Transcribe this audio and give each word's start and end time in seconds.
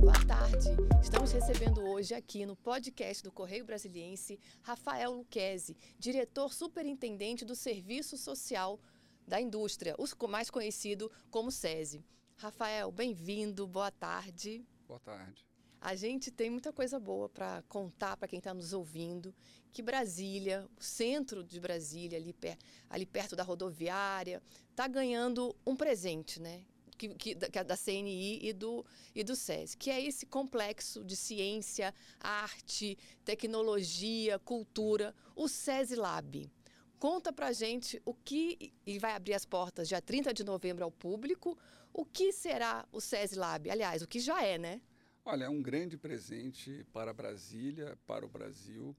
Boa 0.00 0.24
tarde. 0.28 0.76
Estamos 1.02 1.32
recebendo 1.32 1.84
hoje 1.88 2.14
aqui 2.14 2.46
no 2.46 2.54
podcast 2.54 3.24
do 3.24 3.32
Correio 3.32 3.64
Brasiliense 3.64 4.38
Rafael 4.62 5.10
Luquezzi, 5.10 5.76
diretor 5.98 6.54
superintendente 6.54 7.44
do 7.44 7.56
Serviço 7.56 8.16
Social 8.16 8.78
da 9.26 9.40
Indústria, 9.40 9.96
o 9.98 10.28
mais 10.28 10.50
conhecido 10.50 11.10
como 11.30 11.50
SESI. 11.50 12.04
Rafael, 12.36 12.92
bem-vindo, 12.92 13.66
boa 13.66 13.90
tarde. 13.90 14.64
Boa 14.86 15.00
tarde. 15.00 15.44
A 15.84 15.94
gente 15.94 16.30
tem 16.30 16.48
muita 16.48 16.72
coisa 16.72 16.98
boa 16.98 17.28
para 17.28 17.62
contar 17.68 18.16
para 18.16 18.26
quem 18.26 18.38
está 18.38 18.54
nos 18.54 18.72
ouvindo, 18.72 19.34
que 19.70 19.82
Brasília, 19.82 20.66
o 20.80 20.82
centro 20.82 21.44
de 21.44 21.60
Brasília, 21.60 22.16
ali, 22.16 22.32
per, 22.32 22.56
ali 22.88 23.04
perto 23.04 23.36
da 23.36 23.42
rodoviária, 23.42 24.42
está 24.70 24.88
ganhando 24.88 25.54
um 25.66 25.76
presente, 25.76 26.40
né? 26.40 26.64
Que, 26.96 27.08
que, 27.10 27.34
da, 27.34 27.48
é 27.48 27.76
CNI 27.76 28.38
e 28.40 28.54
do, 28.54 28.82
e 29.14 29.22
do 29.22 29.34
que 29.78 29.90
é 29.90 30.02
esse 30.02 30.24
complexo 30.24 31.04
de 31.04 31.14
ciência, 31.14 31.92
arte, 32.18 32.96
tecnologia, 33.22 34.38
cultura, 34.38 35.14
o 35.36 35.46
SESI 35.48 35.96
Lab. 35.96 36.50
Conta 36.98 37.30
pra 37.30 37.52
gente 37.52 38.00
o 38.06 38.14
que, 38.14 38.72
e 38.86 38.98
vai 38.98 39.12
abrir 39.12 39.34
as 39.34 39.44
portas 39.44 39.88
dia 39.88 40.00
30 40.00 40.32
de 40.32 40.44
novembro 40.44 40.82
ao 40.82 40.90
público, 40.90 41.58
o 41.92 42.06
que 42.06 42.32
será 42.32 42.88
o 42.90 43.02
SESI 43.02 43.34
Lab? 43.36 43.70
Aliás, 43.70 44.00
o 44.00 44.08
que 44.08 44.18
já 44.18 44.42
é, 44.42 44.56
né? 44.56 44.80
Olha, 45.26 45.44
é 45.46 45.48
um 45.48 45.62
grande 45.62 45.96
presente 45.96 46.84
para 46.92 47.10
Brasília, 47.10 47.96
para 48.06 48.26
o 48.26 48.28
Brasil. 48.28 48.94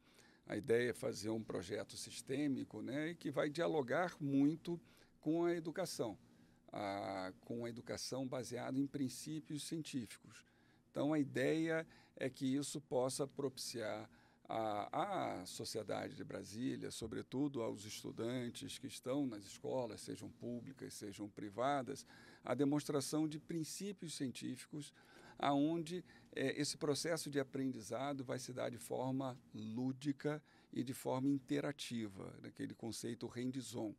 A 0.47 0.57
ideia 0.57 0.89
é 0.89 0.93
fazer 0.93 1.29
um 1.29 1.43
projeto 1.43 1.95
sistêmico 1.95 2.81
né, 2.81 3.09
e 3.09 3.15
que 3.15 3.29
vai 3.29 3.47
dialogar 3.47 4.15
muito 4.19 4.81
com 5.21 5.45
a 5.45 5.53
educação, 5.53 6.17
a, 6.71 7.31
com 7.41 7.63
a 7.63 7.69
educação 7.69 8.27
baseada 8.27 8.79
em 8.79 8.87
princípios 8.87 9.67
científicos. 9.67 10.43
Então, 10.89 11.13
a 11.13 11.19
ideia 11.19 11.85
é 12.15 12.27
que 12.27 12.55
isso 12.55 12.81
possa 12.81 13.27
propiciar 13.27 14.09
à, 14.49 15.43
sociedade 15.45 16.15
de 16.15 16.23
Brasília, 16.23 16.89
sobretudo 16.89 17.61
aos 17.61 17.85
estudantes 17.85 18.79
que 18.79 18.87
estão 18.87 19.27
nas 19.27 19.45
escolas, 19.45 20.01
sejam 20.01 20.31
públicas, 20.31 20.95
sejam 20.95 21.29
privadas, 21.29 22.03
a 22.43 22.55
demonstração 22.55 23.27
de 23.27 23.39
princípios 23.39 24.15
científicos 24.15 24.91
aonde 25.37 26.03
é, 26.35 26.59
esse 26.59 26.77
processo 26.77 27.29
de 27.29 27.39
aprendizado 27.39 28.23
vai 28.23 28.39
se 28.39 28.53
dar 28.53 28.69
de 28.69 28.77
forma 28.77 29.37
lúdica 29.53 30.41
e 30.71 30.83
de 30.83 30.93
forma 30.93 31.29
interativa, 31.29 32.33
naquele 32.41 32.73
conceito 32.73 33.27
hands-on. 33.27 33.87
Ou 33.87 33.95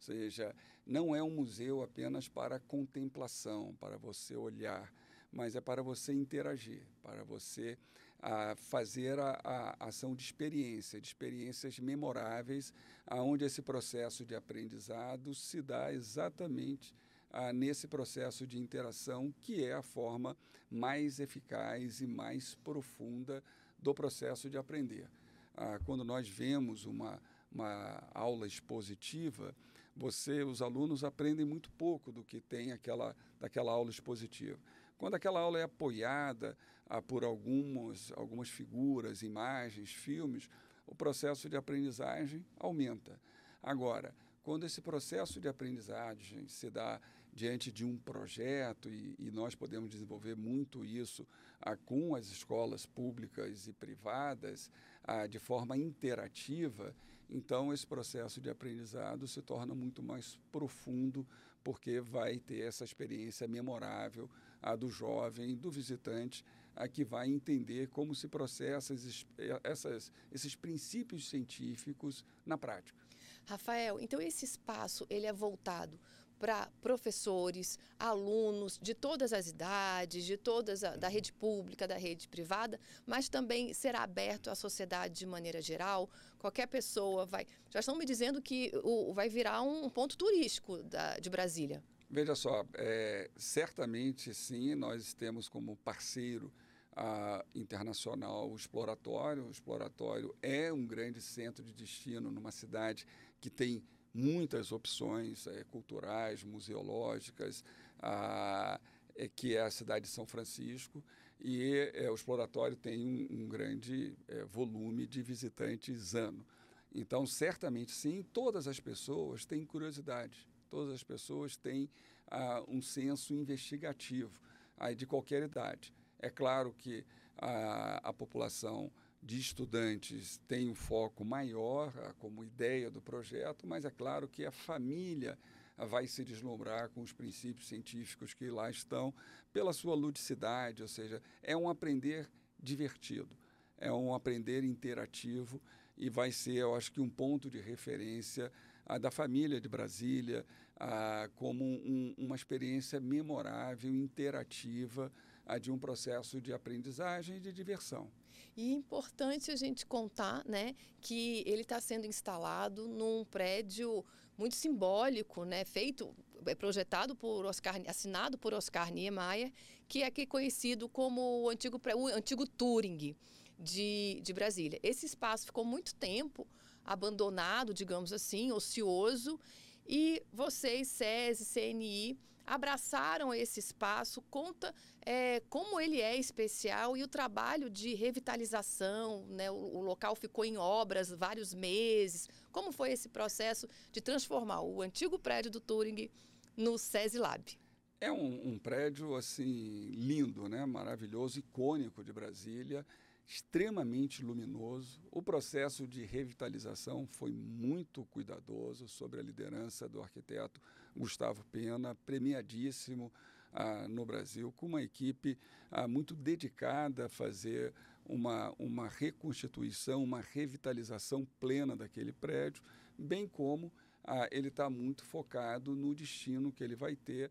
seja, 0.00 0.54
não 0.86 1.14
é 1.14 1.22
um 1.22 1.30
museu 1.30 1.82
apenas 1.82 2.28
para 2.28 2.60
contemplação, 2.60 3.74
para 3.80 3.96
você 3.96 4.36
olhar, 4.36 4.92
mas 5.30 5.56
é 5.56 5.60
para 5.60 5.82
você 5.82 6.12
interagir, 6.12 6.82
para 7.02 7.24
você 7.24 7.78
a, 8.20 8.54
fazer 8.56 9.18
a, 9.18 9.40
a, 9.44 9.88
ação 9.88 10.14
de 10.14 10.22
experiência, 10.22 11.00
de 11.00 11.06
experiências 11.06 11.78
memoráveis, 11.78 12.72
aonde 13.06 13.44
esse 13.44 13.62
processo 13.62 14.24
de 14.24 14.34
aprendizado 14.34 15.34
se 15.34 15.62
dá 15.62 15.92
exatamente 15.92 16.94
ah, 17.30 17.52
nesse 17.52 17.86
processo 17.86 18.46
de 18.46 18.58
interação, 18.58 19.34
que 19.42 19.64
é 19.64 19.74
a 19.74 19.82
forma 19.82 20.36
mais 20.70 21.20
eficaz 21.20 22.00
e 22.00 22.06
mais 22.06 22.54
profunda 22.56 23.42
do 23.78 23.94
processo 23.94 24.48
de 24.50 24.58
aprender. 24.58 25.08
Ah, 25.56 25.78
quando 25.84 26.04
nós 26.04 26.28
vemos 26.28 26.84
uma, 26.84 27.20
uma 27.50 28.02
aula 28.12 28.46
expositiva, 28.46 29.54
você, 29.96 30.44
os 30.44 30.62
alunos 30.62 31.02
aprendem 31.02 31.44
muito 31.44 31.70
pouco 31.72 32.12
do 32.12 32.22
que 32.22 32.40
tem 32.40 32.72
aquela, 32.72 33.16
daquela 33.40 33.72
aula 33.72 33.90
expositiva. 33.90 34.58
Quando 34.96 35.14
aquela 35.14 35.40
aula 35.40 35.58
é 35.58 35.64
apoiada 35.64 36.56
ah, 36.88 37.02
por 37.02 37.24
algumas, 37.24 38.12
algumas 38.16 38.48
figuras, 38.48 39.22
imagens, 39.22 39.90
filmes, 39.90 40.48
o 40.86 40.94
processo 40.94 41.48
de 41.48 41.56
aprendizagem 41.56 42.44
aumenta. 42.58 43.20
Agora, 43.62 44.14
quando 44.42 44.64
esse 44.64 44.80
processo 44.80 45.40
de 45.40 45.48
aprendizagem 45.48 46.48
se 46.48 46.70
dá 46.70 47.00
diante 47.38 47.70
de 47.70 47.84
um 47.84 47.96
projeto, 47.96 48.90
e, 48.90 49.14
e 49.16 49.30
nós 49.30 49.54
podemos 49.54 49.88
desenvolver 49.88 50.34
muito 50.34 50.84
isso 50.84 51.24
ah, 51.60 51.76
com 51.76 52.16
as 52.16 52.26
escolas 52.26 52.84
públicas 52.84 53.68
e 53.68 53.72
privadas, 53.72 54.68
ah, 55.04 55.26
de 55.26 55.38
forma 55.38 55.76
interativa, 55.76 56.94
então 57.30 57.72
esse 57.72 57.86
processo 57.86 58.40
de 58.40 58.50
aprendizado 58.50 59.28
se 59.28 59.40
torna 59.40 59.72
muito 59.72 60.02
mais 60.02 60.36
profundo, 60.50 61.24
porque 61.62 62.00
vai 62.00 62.38
ter 62.38 62.60
essa 62.62 62.84
experiência 62.84 63.46
memorável 63.46 64.28
a 64.60 64.74
do 64.74 64.90
jovem, 64.90 65.56
do 65.56 65.70
visitante, 65.70 66.44
a 66.74 66.88
que 66.88 67.04
vai 67.04 67.28
entender 67.28 67.88
como 67.88 68.14
se 68.14 68.26
processa 68.26 68.94
esses, 68.94 69.26
essas, 69.62 70.10
esses 70.32 70.56
princípios 70.56 71.28
científicos 71.28 72.24
na 72.44 72.58
prática. 72.58 72.98
Rafael, 73.46 74.00
então 74.00 74.20
esse 74.20 74.44
espaço 74.44 75.06
ele 75.08 75.26
é 75.26 75.32
voltado 75.32 75.98
para 76.38 76.70
professores, 76.80 77.78
alunos 77.98 78.78
de 78.80 78.94
todas 78.94 79.32
as 79.32 79.48
idades, 79.48 80.24
de 80.24 80.36
todas 80.36 80.84
a, 80.84 80.96
da 80.96 81.08
rede 81.08 81.32
pública, 81.32 81.86
da 81.86 81.96
rede 81.96 82.28
privada, 82.28 82.80
mas 83.06 83.28
também 83.28 83.74
será 83.74 84.02
aberto 84.02 84.50
à 84.50 84.54
sociedade 84.54 85.14
de 85.14 85.26
maneira 85.26 85.60
geral. 85.60 86.08
Qualquer 86.38 86.66
pessoa 86.66 87.26
vai. 87.26 87.46
Já 87.70 87.80
estão 87.80 87.96
me 87.96 88.04
dizendo 88.04 88.40
que 88.40 88.72
o, 88.82 89.12
vai 89.12 89.28
virar 89.28 89.62
um 89.62 89.90
ponto 89.90 90.16
turístico 90.16 90.82
da, 90.84 91.18
de 91.18 91.28
Brasília. 91.28 91.82
Veja 92.10 92.34
só, 92.34 92.64
é, 92.74 93.30
certamente 93.36 94.32
sim, 94.32 94.74
nós 94.74 95.12
temos 95.12 95.48
como 95.48 95.76
parceiro 95.76 96.50
a 96.98 97.44
internacional 97.54 98.50
o 98.50 98.56
Exploratório. 98.56 99.46
O 99.46 99.50
Exploratório 99.50 100.34
é 100.42 100.72
um 100.72 100.84
grande 100.84 101.20
centro 101.20 101.64
de 101.64 101.72
destino 101.72 102.30
numa 102.30 102.50
cidade 102.50 103.06
que 103.40 103.48
tem 103.48 103.82
muitas 104.12 104.72
opções 104.72 105.46
é, 105.46 105.64
culturais, 105.64 106.42
museológicas, 106.44 107.64
a, 108.00 108.80
é, 109.14 109.28
que 109.28 109.56
é 109.56 109.62
a 109.62 109.70
cidade 109.70 110.06
de 110.06 110.10
São 110.10 110.26
Francisco, 110.26 111.02
e 111.40 111.90
é, 111.94 112.10
o 112.10 112.14
exploratório 112.14 112.76
tem 112.76 113.06
um, 113.06 113.42
um 113.42 113.48
grande 113.48 114.16
volume 114.50 115.06
de 115.06 115.22
visitantes 115.22 116.14
ano. 116.14 116.44
Então, 116.92 117.26
certamente 117.26 117.92
sim, 117.92 118.24
todas 118.32 118.66
as 118.66 118.80
pessoas 118.80 119.44
têm 119.44 119.64
curiosidade, 119.64 120.48
todas 120.70 120.92
as 120.94 121.02
pessoas 121.02 121.56
têm 121.56 121.88
ah, 122.30 122.62
um 122.66 122.80
senso 122.80 123.34
investigativo 123.34 124.38
ah, 124.76 124.92
de 124.92 125.06
qualquer 125.06 125.42
idade. 125.42 125.94
É 126.18 126.30
claro 126.30 126.74
que 126.76 127.04
a, 127.36 128.08
a 128.08 128.12
população 128.12 128.90
de 129.22 129.38
estudantes 129.38 130.40
tem 130.46 130.70
um 130.70 130.74
foco 130.74 131.24
maior 131.24 131.92
como 132.18 132.44
ideia 132.44 132.90
do 132.90 133.00
projeto, 133.00 133.66
mas 133.66 133.84
é 133.84 133.90
claro 133.90 134.28
que 134.28 134.44
a 134.44 134.52
família 134.52 135.38
vai 135.76 136.06
se 136.06 136.24
deslumbrar 136.24 136.88
com 136.90 137.02
os 137.02 137.12
princípios 137.12 137.68
científicos 137.68 138.34
que 138.34 138.50
lá 138.50 138.70
estão, 138.70 139.14
pela 139.52 139.72
sua 139.72 139.94
ludicidade, 139.94 140.82
ou 140.82 140.88
seja, 140.88 141.22
é 141.42 141.56
um 141.56 141.68
aprender 141.68 142.28
divertido, 142.58 143.36
é 143.76 143.92
um 143.92 144.12
aprender 144.12 144.64
interativo 144.64 145.60
e 145.96 146.08
vai 146.08 146.32
ser, 146.32 146.56
eu 146.56 146.74
acho 146.74 146.92
que, 146.92 147.00
um 147.00 147.10
ponto 147.10 147.50
de 147.50 147.60
referência 147.60 148.52
a, 148.86 148.98
da 148.98 149.10
família 149.10 149.60
de 149.60 149.68
Brasília 149.68 150.44
a, 150.76 151.28
como 151.36 151.64
um, 151.64 152.14
uma 152.16 152.34
experiência 152.34 153.00
memorável, 153.00 153.90
interativa, 153.90 155.12
a, 155.48 155.58
de 155.58 155.72
um 155.72 155.78
processo 155.78 156.40
de 156.40 156.52
aprendizagem 156.52 157.38
e 157.38 157.40
de 157.40 157.52
diversão. 157.52 158.10
E 158.54 158.70
é 158.70 158.74
importante 158.74 159.50
a 159.50 159.56
gente 159.56 159.86
contar 159.86 160.44
né, 160.46 160.74
que 161.00 161.42
ele 161.46 161.62
está 161.62 161.80
sendo 161.80 162.06
instalado 162.06 162.86
num 162.86 163.24
prédio 163.24 164.04
muito 164.36 164.54
simbólico, 164.54 165.44
né, 165.44 165.64
feito, 165.64 166.14
é 166.46 166.54
projetado 166.54 167.16
por 167.16 167.46
Oscar, 167.46 167.80
assinado 167.88 168.36
por 168.36 168.52
Oscar 168.52 168.92
Niemeyer, 168.92 169.52
que 169.88 170.02
é 170.02 170.06
aqui 170.06 170.26
conhecido 170.26 170.88
como 170.88 171.42
o 171.42 171.48
antigo, 171.48 171.80
o 171.96 172.06
antigo 172.08 172.46
Turing 172.46 173.16
de, 173.58 174.20
de 174.22 174.32
Brasília. 174.32 174.78
Esse 174.82 175.06
espaço 175.06 175.46
ficou 175.46 175.64
muito 175.64 175.94
tempo 175.94 176.46
abandonado, 176.84 177.74
digamos 177.74 178.12
assim, 178.12 178.52
ocioso, 178.52 179.40
e 179.86 180.22
vocês, 180.32 180.88
SESI, 180.88 181.44
CNI, 181.44 182.18
abraçaram 182.48 183.32
esse 183.32 183.60
espaço, 183.60 184.22
conta 184.30 184.74
é, 185.04 185.40
como 185.48 185.80
ele 185.80 186.00
é 186.00 186.16
especial 186.16 186.96
e 186.96 187.02
o 187.02 187.08
trabalho 187.08 187.70
de 187.70 187.94
revitalização, 187.94 189.26
né? 189.28 189.50
O, 189.50 189.54
o, 189.54 189.80
local 189.80 190.14
ficou 190.14 190.44
em 190.44 190.56
obras 190.56 191.10
vários 191.10 191.54
meses. 191.54 192.28
Como 192.50 192.72
foi 192.72 192.92
esse 192.92 193.08
processo 193.08 193.68
de 193.92 194.00
transformar 194.00 194.62
o 194.62 194.82
antigo 194.82 195.18
prédio 195.18 195.50
do 195.50 195.60
Turing 195.60 196.10
no 196.56 196.78
SESI 196.78 197.18
Lab? 197.18 197.58
É 198.00 198.12
um, 198.12 198.52
um 198.52 198.58
prédio 198.58 199.16
assim 199.16 199.90
lindo, 199.90 200.48
né? 200.48 200.64
maravilhoso, 200.64 201.38
icônico 201.38 202.04
de 202.04 202.12
Brasília, 202.12 202.86
extremamente 203.28 204.24
luminoso. 204.24 205.02
O 205.10 205.22
processo 205.22 205.86
de 205.86 206.02
revitalização 206.02 207.06
foi 207.06 207.30
muito 207.30 208.06
cuidadoso, 208.06 208.88
sobre 208.88 209.20
a 209.20 209.22
liderança 209.22 209.86
do 209.86 210.00
arquiteto 210.00 210.62
Gustavo 210.96 211.44
Pena, 211.52 211.94
premiadíssimo 212.06 213.12
ah, 213.52 213.86
no 213.86 214.06
Brasil, 214.06 214.50
com 214.56 214.64
uma 214.64 214.82
equipe 214.82 215.38
ah, 215.70 215.86
muito 215.86 216.14
dedicada 216.14 217.04
a 217.04 217.08
fazer 217.08 217.74
uma, 218.06 218.54
uma 218.58 218.88
reconstituição, 218.88 220.02
uma 220.02 220.22
revitalização 220.22 221.26
plena 221.38 221.76
daquele 221.76 222.12
prédio, 222.12 222.62
bem 222.98 223.28
como 223.28 223.70
ah, 224.04 224.26
ele 224.32 224.48
está 224.48 224.70
muito 224.70 225.04
focado 225.04 225.74
no 225.74 225.94
destino 225.94 226.50
que 226.50 226.64
ele 226.64 226.74
vai 226.74 226.96
ter, 226.96 227.30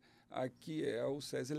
que 0.60 0.86
é 0.86 1.04
o 1.06 1.20
SESI 1.20 1.56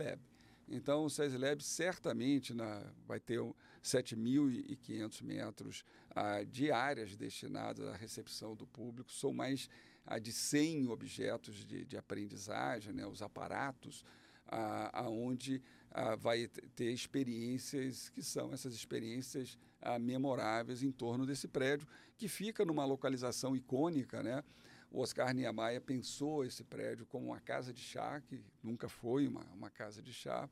Então, 0.71 1.05
o 1.05 1.11
SESI 1.11 1.39
certamente 1.61 2.53
na, 2.53 2.85
vai 3.07 3.19
ter 3.19 3.41
7.500 3.83 5.23
metros 5.23 5.85
ah, 6.11 6.43
de 6.45 6.71
áreas 6.71 7.17
destinadas 7.17 7.87
à 7.89 7.97
recepção 7.97 8.55
do 8.55 8.67
público. 8.67 9.11
São 9.11 9.33
mais 9.33 9.69
ah, 10.05 10.19
de 10.19 10.33
100 10.33 10.89
objetos 10.89 11.65
de, 11.65 11.85
de 11.85 11.97
aprendizagem, 11.97 12.93
né, 12.93 13.07
os 13.07 13.23
aparatos, 13.23 14.05
ah, 14.47 14.91
aonde 14.93 15.63
ah, 15.91 16.17
vai 16.17 16.49
ter 16.75 16.91
experiências 16.93 18.09
que 18.11 18.23
são 18.23 18.53
essas 18.53 18.75
experiências 18.75 19.59
ah, 19.81 19.99
memoráveis 19.99 20.83
em 20.83 20.91
torno 20.91 21.27
desse 21.27 21.49
prédio, 21.49 21.87
que 22.17 22.29
fica 22.29 22.65
numa 22.65 22.85
localização 22.85 23.57
icônica. 23.57 24.23
Né? 24.23 24.43
O 24.91 25.01
Oscar 25.01 25.35
Niemeyer 25.35 25.81
pensou 25.83 26.45
esse 26.45 26.65
prédio 26.65 27.05
como 27.07 27.27
uma 27.27 27.41
casa 27.41 27.73
de 27.73 27.81
chá, 27.81 28.21
que 28.23 28.43
nunca 28.63 28.89
foi 28.89 29.29
uma, 29.29 29.45
uma 29.55 29.69
casa 29.69 30.01
de 30.01 30.13
chá, 30.13 30.49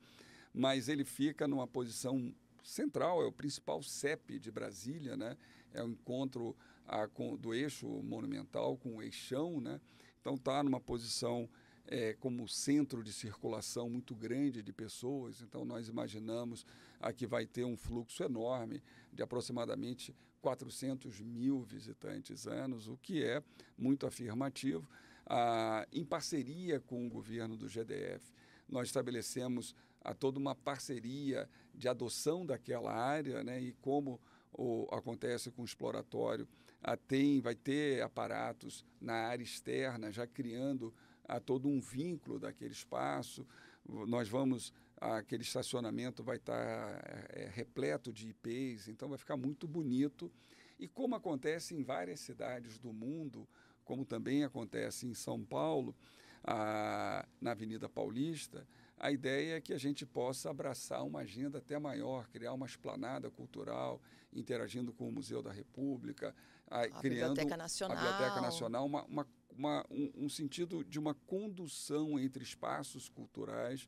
mas 0.53 0.88
ele 0.88 1.05
fica 1.05 1.49
numa 1.49 1.67
posição 1.67 2.35
central, 2.62 3.23
é 3.23 3.27
o 3.27 3.33
principal 3.33 3.83
CEP 3.83 4.38
de 4.38 4.50
Brasília, 4.50 5.17
né? 5.17 5.37
é 5.73 5.83
o 5.83 5.88
encontro 5.88 6.55
ah, 6.87 7.09
com, 7.09 7.37
do 7.37 7.55
eixo 7.55 7.87
monumental 8.03 8.77
com 8.77 8.97
o 8.97 9.03
eixão, 9.03 9.61
né? 9.61 9.81
então 10.21 10.35
está 10.35 10.62
numa 10.62 10.81
posição 10.81 11.49
é, 11.87 12.15
como 12.15 12.49
centro 12.49 13.03
de 13.03 13.12
circulação 13.12 13.88
muito 13.88 14.15
grande 14.15 14.62
de 14.62 14.73
pessoas, 14.73 15.41
então 15.41 15.65
nós 15.65 15.88
imaginamos 15.88 16.67
ah, 17.00 17.12
que 17.12 17.27
vai 17.27 17.47
ter 17.47 17.65
um 17.65 17.77
fluxo 17.77 18.23
enorme 18.23 18.83
de 19.12 19.23
aproximadamente 19.23 20.15
400 20.47 21.21
mil 21.23 21.63
visitantes 21.63 22.47
anos, 22.47 22.87
o 22.87 22.97
que 22.97 23.25
é 23.25 23.43
muito 23.77 24.07
afirmativo. 24.07 24.89
Ah, 25.27 25.85
em 25.93 26.05
parceria 26.05 26.79
com 26.79 27.05
o 27.05 27.11
governo 27.11 27.57
do 27.57 27.69
GDF, 27.69 28.33
nós 28.69 28.87
estabelecemos 28.87 29.75
a 30.01 30.15
toda 30.15 30.39
uma 30.39 30.55
parceria 30.55 31.51
de 31.75 31.89
adoção 31.89 32.47
daquela 32.47 32.95
área, 32.95 33.43
né, 33.43 33.61
e 33.61 33.73
como 33.73 34.21
o, 34.53 34.87
acontece 34.93 35.51
com 35.51 35.63
o 35.63 35.65
exploratório, 35.65 36.47
a 36.81 36.97
tem, 36.97 37.41
vai 37.41 37.57
ter 37.57 38.01
aparatos 38.01 38.85
na 39.01 39.15
área 39.15 39.43
externa, 39.43 40.13
já 40.13 40.29
criando 40.29 40.95
a 41.25 41.41
todo 41.41 41.67
um 41.67 41.81
vínculo 41.81 42.39
daquele 42.39 42.73
espaço. 42.73 43.45
Nós 43.85 44.29
vamos, 44.29 44.73
aquele 45.01 45.43
estacionamento 45.43 46.23
vai 46.23 46.37
estar 46.37 46.55
é, 46.55 47.45
é, 47.45 47.49
repleto 47.49 48.13
de 48.13 48.29
IPs, 48.29 48.89
então 48.89 49.09
vai 49.09 49.19
ficar 49.19 49.37
muito 49.37 49.67
bonito. 49.67 50.33
E 50.79 50.89
como 50.89 51.15
acontece 51.15 51.75
em 51.75 51.83
várias 51.83 52.21
cidades 52.21 52.79
do 52.79 52.93
mundo, 52.93 53.49
como 53.85 54.05
também 54.05 54.45
acontece 54.45 55.07
em 55.07 55.15
São 55.15 55.45
Paulo, 55.45 55.95
a, 56.43 57.27
na 57.41 57.53
Avenida 57.53 57.89
Paulista, 57.89 58.67
a 58.99 59.11
ideia 59.11 59.57
é 59.57 59.61
que 59.61 59.75
a 59.75 59.79
gente 59.79 60.07
possa 60.07 60.51
abraçar 60.51 61.05
uma 61.05 61.21
agenda 61.21 61.59
até 61.59 61.79
maior, 61.79 62.29
criar 62.29 62.53
uma 62.53 62.67
esplanada 62.67 63.31
cultural, 63.31 64.01
interagindo 64.33 64.93
com 64.93 65.09
o 65.09 65.13
Museu 65.13 65.43
da 65.43 65.53
República, 65.53 66.35
a, 66.67 66.83
a 66.83 66.89
criando 66.89 67.35
Biblioteca 67.35 67.57
Nacional. 67.57 67.97
a 67.97 68.01
Biblioteca 68.01 68.41
Nacional, 68.41 68.87
uma, 68.87 69.05
uma, 69.05 69.27
uma 69.51 69.87
um, 69.91 70.13
um, 70.25 70.29
sentido 70.29 70.83
de 70.83 70.99
uma 70.99 71.15
condução 71.15 72.19
entre 72.19 72.43
espaços 72.43 73.09
culturais 73.09 73.87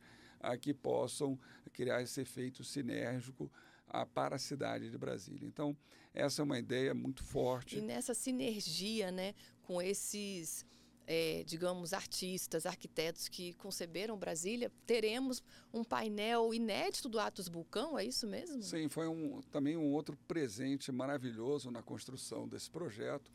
que 0.61 0.73
possam 0.75 1.39
criar 1.73 2.03
esse 2.03 2.21
efeito 2.21 2.65
sinérgico 2.65 3.51
a, 3.87 4.05
para 4.05 4.37
a 4.37 4.39
cidade 4.39 4.91
de 4.91 4.99
Brasília. 4.99 5.47
Então, 5.47 5.77
essa 6.13 6.43
é 6.43 6.45
uma 6.45 6.59
ideia 6.59 6.95
muito 6.95 7.23
forte. 7.23 7.79
E 7.79 7.81
nessa 7.81 8.15
sinergia 8.15 9.11
né, 9.11 9.35
com 9.63 9.81
esses 9.81 10.67
é, 11.09 11.43
digamos, 11.47 11.95
artistas, 11.95 12.67
arquitetos 12.67 13.29
que 13.29 13.55
conceberam 13.55 14.19
Brasília, 14.19 14.71
teremos 14.85 15.43
um 15.73 15.83
painel 15.83 16.53
inédito 16.53 17.09
do 17.09 17.19
Atos 17.19 17.49
Vulcão, 17.49 17.99
é 17.99 18.05
isso 18.05 18.27
mesmo? 18.27 18.63
Sim, 18.63 18.91
foi 18.91 19.09
um, 19.09 19.41
também 19.51 19.75
um 19.75 19.91
outro 19.91 20.19
presente 20.29 20.93
maravilhoso 20.93 21.71
na 21.71 21.83
construção 21.83 22.47
desse 22.47 22.71
projeto. 22.71 23.33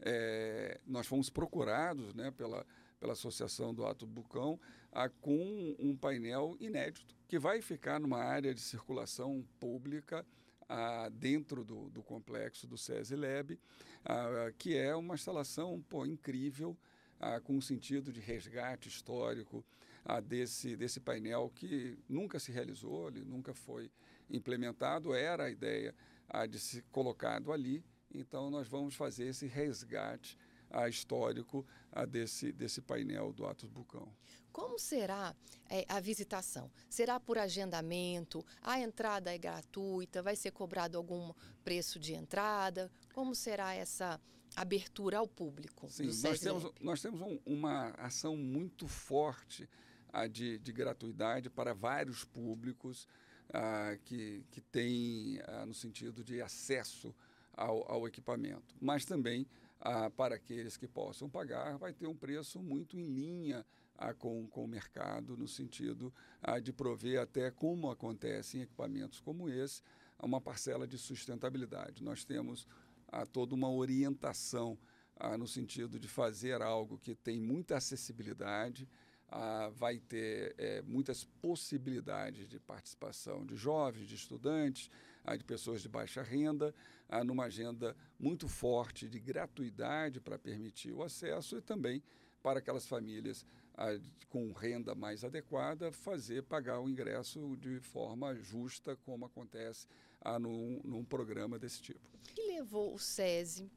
É, 0.00 0.80
nós 0.86 1.08
fomos 1.08 1.28
procurados 1.28 2.14
né, 2.14 2.30
pela, 2.30 2.64
pela 2.98 3.12
Associação 3.12 3.74
do 3.74 3.86
Ato 3.86 4.06
Bucão 4.06 4.58
a, 4.92 5.08
com 5.08 5.76
um 5.78 5.96
painel 5.96 6.56
inédito, 6.60 7.16
que 7.26 7.38
vai 7.38 7.60
ficar 7.60 8.00
numa 8.00 8.18
área 8.18 8.54
de 8.54 8.60
circulação 8.60 9.44
pública 9.60 10.26
a, 10.68 11.08
dentro 11.08 11.64
do, 11.64 11.88
do 11.90 12.02
complexo 12.02 12.66
do 12.66 12.76
SESI 12.76 13.16
Lab, 13.16 13.58
a, 14.04 14.52
que 14.58 14.76
é 14.76 14.94
uma 14.94 15.14
instalação 15.14 15.82
pô, 15.88 16.04
incrível, 16.04 16.76
ah, 17.20 17.40
com 17.40 17.56
um 17.56 17.60
sentido 17.60 18.12
de 18.12 18.20
resgate 18.20 18.88
histórico 18.88 19.64
ah, 20.04 20.20
desse, 20.20 20.76
desse 20.76 21.00
painel 21.00 21.50
que 21.54 21.98
nunca 22.08 22.38
se 22.38 22.52
realizou, 22.52 23.08
ele 23.08 23.24
nunca 23.24 23.52
foi 23.52 23.90
implementado, 24.30 25.14
era 25.14 25.44
a 25.44 25.50
ideia 25.50 25.94
ah, 26.28 26.46
de 26.46 26.58
se 26.58 26.82
colocado 26.92 27.52
ali, 27.52 27.84
então 28.14 28.50
nós 28.50 28.68
vamos 28.68 28.94
fazer 28.94 29.26
esse 29.26 29.46
resgate 29.46 30.38
ah, 30.70 30.88
histórico 30.88 31.66
ah, 31.92 32.04
desse, 32.04 32.52
desse 32.52 32.80
painel 32.80 33.32
do 33.32 33.46
Atos 33.46 33.68
Bucão. 33.68 34.08
Como 34.52 34.78
será 34.78 35.34
é, 35.68 35.84
a 35.88 36.00
visitação? 36.00 36.70
Será 36.88 37.20
por 37.20 37.38
agendamento? 37.38 38.44
A 38.62 38.80
entrada 38.80 39.32
é 39.32 39.38
gratuita? 39.38 40.22
Vai 40.22 40.34
ser 40.34 40.50
cobrado 40.50 40.96
algum 40.96 41.32
preço 41.62 41.98
de 41.98 42.14
entrada? 42.14 42.90
Como 43.12 43.34
será 43.34 43.74
essa 43.74 44.20
abertura 44.56 45.18
ao 45.18 45.28
público. 45.28 45.88
Sim, 45.90 46.06
nós 46.22 46.40
temos, 46.40 46.72
nós 46.80 47.02
temos 47.02 47.20
um, 47.20 47.38
uma 47.46 47.90
ação 47.90 48.36
muito 48.36 48.88
forte 48.88 49.68
a 50.12 50.26
de, 50.26 50.58
de 50.58 50.72
gratuidade 50.72 51.50
para 51.50 51.74
vários 51.74 52.24
públicos 52.24 53.06
ah, 53.52 53.96
que, 54.04 54.44
que 54.50 54.60
têm 54.60 55.40
ah, 55.44 55.66
no 55.66 55.74
sentido 55.74 56.24
de 56.24 56.40
acesso 56.40 57.14
ao, 57.52 57.90
ao 57.90 58.06
equipamento. 58.06 58.74
Mas 58.80 59.04
também 59.04 59.46
ah, 59.80 60.10
para 60.10 60.34
aqueles 60.34 60.76
que 60.76 60.88
possam 60.88 61.28
pagar, 61.28 61.76
vai 61.78 61.92
ter 61.92 62.06
um 62.06 62.16
preço 62.16 62.60
muito 62.60 62.96
em 62.96 63.06
linha 63.06 63.64
ah, 63.96 64.14
com, 64.14 64.46
com 64.48 64.64
o 64.64 64.68
mercado, 64.68 65.36
no 65.36 65.48
sentido 65.48 66.12
ah, 66.42 66.58
de 66.58 66.72
prover 66.72 67.20
até 67.20 67.50
como 67.50 67.90
acontece 67.90 68.58
em 68.58 68.62
equipamentos 68.62 69.20
como 69.20 69.48
esse, 69.48 69.82
uma 70.22 70.40
parcela 70.40 70.86
de 70.86 70.98
sustentabilidade. 70.98 72.02
Nós 72.02 72.24
temos 72.24 72.66
a 73.08 73.24
toda 73.24 73.54
uma 73.54 73.70
orientação 73.70 74.78
ah, 75.16 75.36
no 75.36 75.46
sentido 75.46 75.98
de 75.98 76.08
fazer 76.08 76.62
algo 76.62 76.98
que 76.98 77.14
tem 77.14 77.40
muita 77.40 77.76
acessibilidade, 77.76 78.88
ah, 79.28 79.70
vai 79.74 79.98
ter 79.98 80.54
é, 80.56 80.80
muitas 80.82 81.24
possibilidades 81.24 82.48
de 82.48 82.58
participação 82.58 83.44
de 83.44 83.56
jovens, 83.56 84.06
de 84.06 84.14
estudantes, 84.14 84.90
ah, 85.28 85.36
de 85.36 85.44
pessoas 85.44 85.82
de 85.82 85.88
baixa 85.88 86.22
renda, 86.22 86.74
ah, 87.08 87.22
numa 87.22 87.44
agenda 87.44 87.94
muito 88.18 88.48
forte 88.48 89.08
de 89.08 89.20
gratuidade 89.20 90.20
para 90.20 90.38
permitir 90.38 90.92
o 90.92 91.02
acesso 91.02 91.58
e 91.58 91.60
também 91.60 92.02
para 92.42 92.60
aquelas 92.60 92.86
famílias 92.86 93.44
ah, 93.74 93.98
com 94.30 94.52
renda 94.52 94.94
mais 94.94 95.24
adequada 95.24 95.92
fazer 95.92 96.42
pagar 96.44 96.80
o 96.80 96.88
ingresso 96.88 97.56
de 97.58 97.78
forma 97.80 98.34
justa, 98.34 98.96
como 98.96 99.26
acontece 99.26 99.86
ah, 100.20 100.38
num, 100.38 100.80
num 100.82 101.04
programa 101.04 101.58
desse 101.58 101.82
tipo. 101.82 102.00
O 102.14 102.18
que 102.34 102.40
levou 102.42 102.94
o 102.94 102.98
SESI, 102.98 103.70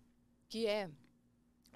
que 0.47 0.67
é 0.67 0.89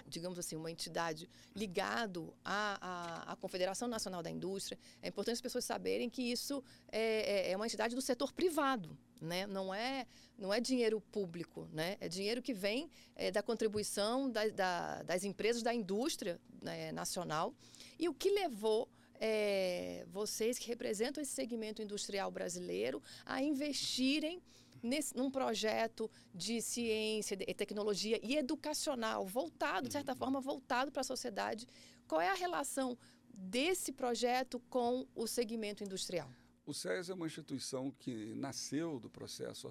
digamos 0.07 0.37
assim, 0.37 0.57
uma 0.57 0.69
entidade 0.69 1.29
ligado 1.55 2.33
à, 2.43 2.77
à, 2.81 3.31
à, 3.31 3.35
Confederação 3.37 3.87
Nacional 3.87 4.21
da 4.21 4.29
Indústria, 4.29 4.77
é 5.01 5.07
importante 5.07 5.35
as 5.35 5.41
pessoas 5.41 5.63
saberem 5.63 6.09
que 6.09 6.21
isso 6.21 6.61
é, 6.91 7.47
é, 7.47 7.51
é 7.51 7.55
uma 7.55 7.65
entidade 7.65 7.95
do 7.95 8.01
setor 8.01 8.33
privado, 8.33 8.97
né? 9.21 9.47
não, 9.47 9.73
é, 9.73 10.05
não 10.37 10.53
é 10.53 10.59
dinheiro 10.59 10.99
público, 10.99 11.67
né? 11.71 11.97
é 11.99 12.07
dinheiro 12.07 12.41
que 12.41 12.53
vem 12.53 12.89
é, 13.15 13.31
da 13.31 13.41
contribuição 13.41 14.29
da, 14.29 14.47
da, 14.47 15.03
das 15.03 15.23
empresas 15.23 15.61
da 15.61 15.73
indústria 15.73 16.39
né, 16.61 16.91
nacional. 16.91 17.53
E 17.97 18.07
o 18.09 18.13
que 18.13 18.29
levou 18.29 18.89
é, 19.19 20.05
vocês 20.11 20.57
que 20.57 20.67
representam 20.67 21.21
esse 21.21 21.31
segmento 21.31 21.81
industrial 21.81 22.29
brasileiro 22.29 23.01
a 23.25 23.41
investirem 23.41 24.41
nesse, 24.81 25.15
num 25.15 25.31
projeto 25.31 26.09
de 26.33 26.61
ciência 26.61 27.37
e 27.47 27.53
tecnologia 27.53 28.19
e 28.23 28.37
educacional 28.37 29.25
voltado, 29.25 29.87
de 29.87 29.93
certa 29.93 30.13
uhum. 30.13 30.17
forma, 30.17 30.41
voltado 30.41 30.91
para 30.91 31.01
a 31.01 31.05
sociedade. 31.05 31.67
Qual 32.07 32.21
é 32.21 32.29
a 32.29 32.35
relação 32.35 32.97
desse 33.33 33.91
projeto 33.91 34.59
com 34.69 35.07
o 35.15 35.27
segmento 35.27 35.83
industrial? 35.83 36.29
O 36.65 36.73
SES 36.73 37.09
é 37.09 37.13
uma 37.13 37.27
instituição 37.27 37.91
que 37.91 38.33
nasceu 38.33 38.99
do 38.99 39.07
processo 39.07 39.69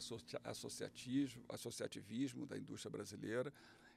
associativismo 1.50 2.46
da 2.46 2.56
indústria 2.56 2.88
brasileira. 2.88 3.52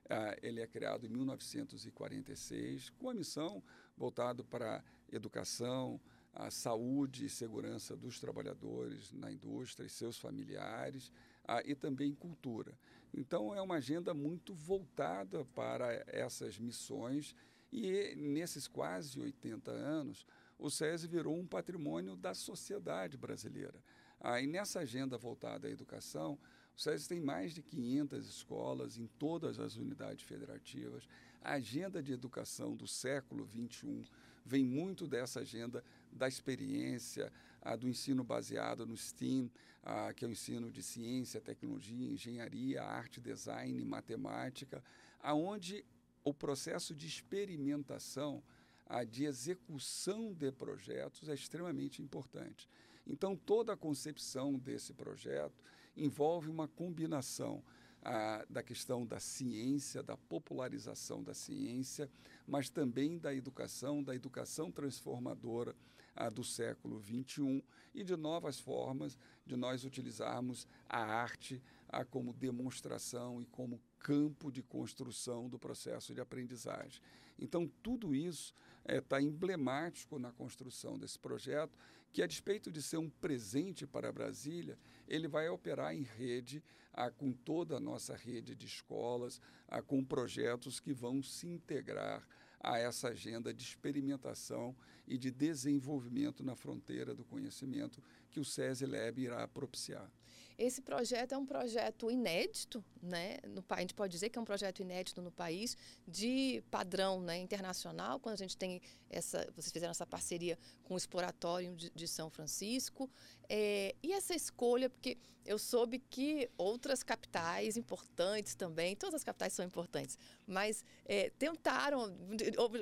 Uh, 0.06 0.34
ele 0.42 0.62
é 0.62 0.66
criado 0.66 1.06
em 1.06 1.10
1946 1.10 2.90
com 2.92 3.12
a 3.12 3.14
missão 3.14 3.62
voltada 3.96 4.44
para 4.44 4.84
educação, 5.12 6.02
a 6.34 6.50
saúde 6.50 7.26
e 7.26 7.30
segurança 7.30 7.96
dos 7.96 8.20
trabalhadores 8.20 9.12
na 9.12 9.32
indústria 9.32 9.86
e 9.86 9.90
seus 9.90 10.18
familiares, 10.18 11.10
uh, 11.48 11.62
e 11.66 11.76
também 11.76 12.16
cultura. 12.16 12.74
Então, 13.14 13.54
é 13.54 13.62
uma 13.62 13.76
agenda 13.76 14.12
muito 14.12 14.56
voltada 14.56 15.46
para 15.54 16.04
essas 16.08 16.58
missões 16.58 17.36
e 17.72 18.16
nesses 18.16 18.68
quase 18.68 19.20
80 19.20 19.70
anos, 19.70 20.26
o 20.58 20.70
SESI 20.70 21.08
virou 21.08 21.38
um 21.38 21.46
patrimônio 21.46 22.16
da 22.16 22.34
sociedade 22.34 23.18
brasileira. 23.18 23.82
Ah, 24.20 24.42
e 24.42 24.48
nessa 24.48 24.80
agenda 24.80 25.18
voltada 25.18 25.68
à 25.68 25.72
educação, 25.72 26.38
o 26.76 26.80
SESI 26.80 27.10
tem 27.10 27.22
mais 27.22 27.54
de 27.54 27.62
500 27.62 28.28
escolas 28.28 28.98
em 28.98 29.08
todas 29.20 29.60
as 29.60 29.76
unidades 29.76 30.26
federativas. 30.26 31.08
A 31.42 31.54
agenda 31.54 32.02
de 32.02 32.14
educação 32.14 32.76
do 32.76 32.88
século 32.88 33.48
XXI 33.48 34.10
vem 34.46 34.64
muito 34.64 35.08
dessa 35.08 35.42
agenda 35.42 35.84
da 36.12 36.28
experiência, 36.28 37.32
ah, 37.62 37.76
do 37.76 37.88
ensino 37.88 38.24
baseado 38.24 38.86
no 38.86 38.96
STEAM, 38.96 39.52
ah, 39.84 40.14
que 40.14 40.26
é 40.26 40.28
o 40.28 40.32
ensino 40.32 40.72
de 40.72 40.82
ciência, 40.82 41.40
tecnologia, 41.40 42.12
engenharia, 42.12 42.84
arte, 42.84 43.22
design, 43.22 43.84
matemática, 43.86 44.84
aonde 45.20 45.86
o 46.24 46.34
processo 46.34 46.94
de 46.94 47.08
experimentação, 47.08 48.44
a 48.90 49.04
de 49.04 49.26
execução 49.26 50.34
de 50.34 50.52
projetos 50.52 51.28
é 51.30 51.34
extremamente 51.34 52.02
importante. 52.02 52.70
Então, 53.06 53.36
toda 53.36 53.74
a 53.74 53.78
concepção 53.78 54.58
desse 54.58 54.94
projeto 54.94 55.64
envolve 55.96 56.50
uma 56.50 56.68
combinação 56.68 57.64
ah, 58.02 58.46
da 58.50 58.64
questão 58.64 59.06
da 59.06 59.20
ciência, 59.20 60.04
da 60.04 60.16
popularização 60.16 61.24
da 61.24 61.34
ciência, 61.34 62.10
mas 62.48 62.70
também 62.70 63.18
da 63.18 63.34
educação, 63.34 64.04
da 64.04 64.16
educação 64.16 64.72
transformadora 64.72 65.76
ah, 66.16 66.30
do 66.30 66.44
século 66.44 67.02
XXI 67.02 67.64
e 67.94 68.04
de 68.04 68.16
novas 68.16 68.60
formas 68.60 69.18
de 69.46 69.56
nós 69.56 69.84
utilizarmos 69.84 70.68
a 70.88 71.00
arte 71.00 71.62
ah, 71.90 72.06
como 72.06 72.34
demonstração 72.34 73.42
e 73.42 73.46
como 73.46 73.82
campo 74.00 74.52
de 74.52 74.62
construção 74.62 75.50
do 75.50 75.60
processo 75.60 76.14
de 76.14 76.22
aprendizagem. 76.22 77.02
Então, 77.40 77.70
tudo 77.84 78.16
isso 78.16 78.54
está 78.88 79.20
é, 79.20 79.22
emblemático 79.22 80.18
na 80.18 80.32
construção 80.32 80.98
desse 80.98 81.20
projeto, 81.20 81.78
que, 82.12 82.24
a 82.24 82.28
despeito 82.28 82.72
de 82.72 82.82
ser 82.82 82.98
um 82.98 83.10
presente 83.10 83.86
para 83.86 84.12
Brasília, 84.12 84.78
ele 85.08 85.28
vai 85.28 85.50
operar 85.50 85.94
em 85.94 86.04
rede, 86.04 86.64
ah, 86.94 87.12
com 87.12 87.32
toda 87.32 87.78
a 87.78 87.80
nossa 87.80 88.16
rede 88.16 88.56
de 88.56 88.66
escolas, 88.66 89.42
ah, 89.68 89.82
com 89.82 90.04
projetos 90.04 90.80
que 90.80 90.94
vão 90.94 91.22
se 91.22 91.48
integrar 91.48 92.28
a 92.60 92.78
essa 92.78 93.10
agenda 93.10 93.54
de 93.54 93.64
experimentação 93.64 94.76
e 95.08 95.18
de 95.18 95.32
desenvolvimento 95.32 96.44
na 96.44 96.56
fronteira 96.56 97.14
do 97.16 97.24
conhecimento 97.24 98.02
que 98.30 98.40
o 98.40 98.46
SESI 98.46 98.86
Lab 98.86 99.22
irá 99.22 99.48
propiciar. 99.48 100.12
Esse 100.58 100.82
projeto 100.82 101.34
é 101.34 101.38
um 101.38 101.46
projeto 101.46 102.10
inédito, 102.10 102.84
né? 103.00 103.38
No, 103.48 103.64
a 103.70 103.80
gente 103.80 103.94
pode 103.94 104.12
dizer 104.12 104.30
que 104.30 104.40
é 104.40 104.42
um 104.42 104.46
projeto 104.46 104.82
inédito 104.82 105.22
no 105.22 105.32
país, 105.32 105.78
de 106.08 106.64
padrão 106.72 107.22
né, 107.22 107.38
internacional, 107.38 108.20
quando 108.20 108.34
a 108.34 108.38
gente 108.38 108.58
tem 108.58 108.82
essa. 109.08 109.48
Vocês 109.56 109.72
fizeram 109.72 109.92
essa 109.92 110.06
parceria 110.06 110.58
com 110.84 110.96
o 110.96 110.98
Exploratório 110.98 111.76
de, 111.76 111.92
de 111.92 112.08
São 112.08 112.32
Francisco. 112.32 113.08
É, 113.50 113.96
e 114.04 114.12
essa 114.12 114.36
escolha, 114.36 114.90
porque 114.90 115.18
eu 115.46 115.58
soube 115.58 116.00
que 116.00 116.50
outras 116.58 117.02
capitais 117.02 117.78
importantes 117.78 118.54
também, 118.54 118.96
todas 118.96 119.16
as 119.16 119.24
capitais 119.24 119.54
são 119.54 119.66
importantes, 119.66 120.18
mas 120.46 120.84
é, 121.06 121.30
tentaram, 121.30 122.14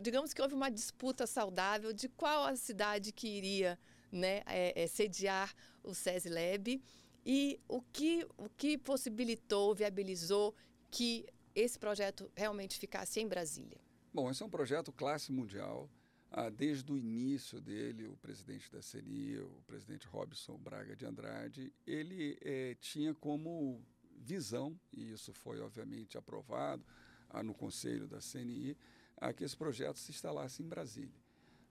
digamos 0.01 0.33
que 0.33 0.41
houve 0.41 0.55
uma 0.55 0.69
disputa 0.69 1.27
saudável 1.27 1.93
de 1.93 2.09
qual 2.09 2.45
a 2.45 2.55
cidade 2.55 3.11
que 3.11 3.27
iria 3.27 3.77
né, 4.11 4.41
é, 4.47 4.83
é 4.83 4.87
sediar 4.87 5.53
o 5.83 5.93
SESI 5.93 6.29
Lab. 6.29 6.81
E 7.23 7.59
o 7.67 7.81
que, 7.81 8.25
o 8.37 8.49
que 8.49 8.77
possibilitou, 8.77 9.73
viabilizou 9.73 10.55
que 10.91 11.25
esse 11.55 11.77
projeto 11.77 12.31
realmente 12.35 12.77
ficasse 12.77 13.19
em 13.19 13.27
Brasília? 13.27 13.79
Bom, 14.13 14.29
esse 14.29 14.41
é 14.43 14.45
um 14.45 14.49
projeto 14.49 14.91
classe 14.91 15.31
mundial. 15.31 15.89
Ah, 16.31 16.49
desde 16.49 16.91
o 16.91 16.97
início 16.97 17.61
dele, 17.61 18.07
o 18.07 18.17
presidente 18.17 18.71
da 18.71 18.79
CNI, 18.81 19.39
o 19.39 19.61
presidente 19.65 20.07
Robson 20.07 20.57
Braga 20.57 20.95
de 20.95 21.05
Andrade, 21.05 21.71
ele 21.85 22.37
eh, 22.41 22.75
tinha 22.81 23.13
como 23.13 23.81
visão, 24.17 24.77
e 24.91 25.11
isso 25.11 25.33
foi 25.33 25.59
obviamente 25.61 26.17
aprovado 26.17 26.83
ah, 27.29 27.43
no 27.43 27.53
conselho 27.53 28.07
da 28.07 28.19
CNI, 28.19 28.75
ah, 29.17 29.31
que 29.31 29.43
esse 29.43 29.55
projeto 29.55 29.97
se 29.97 30.11
instalasse 30.11 30.61
em 30.61 30.67
Brasília. 30.67 31.25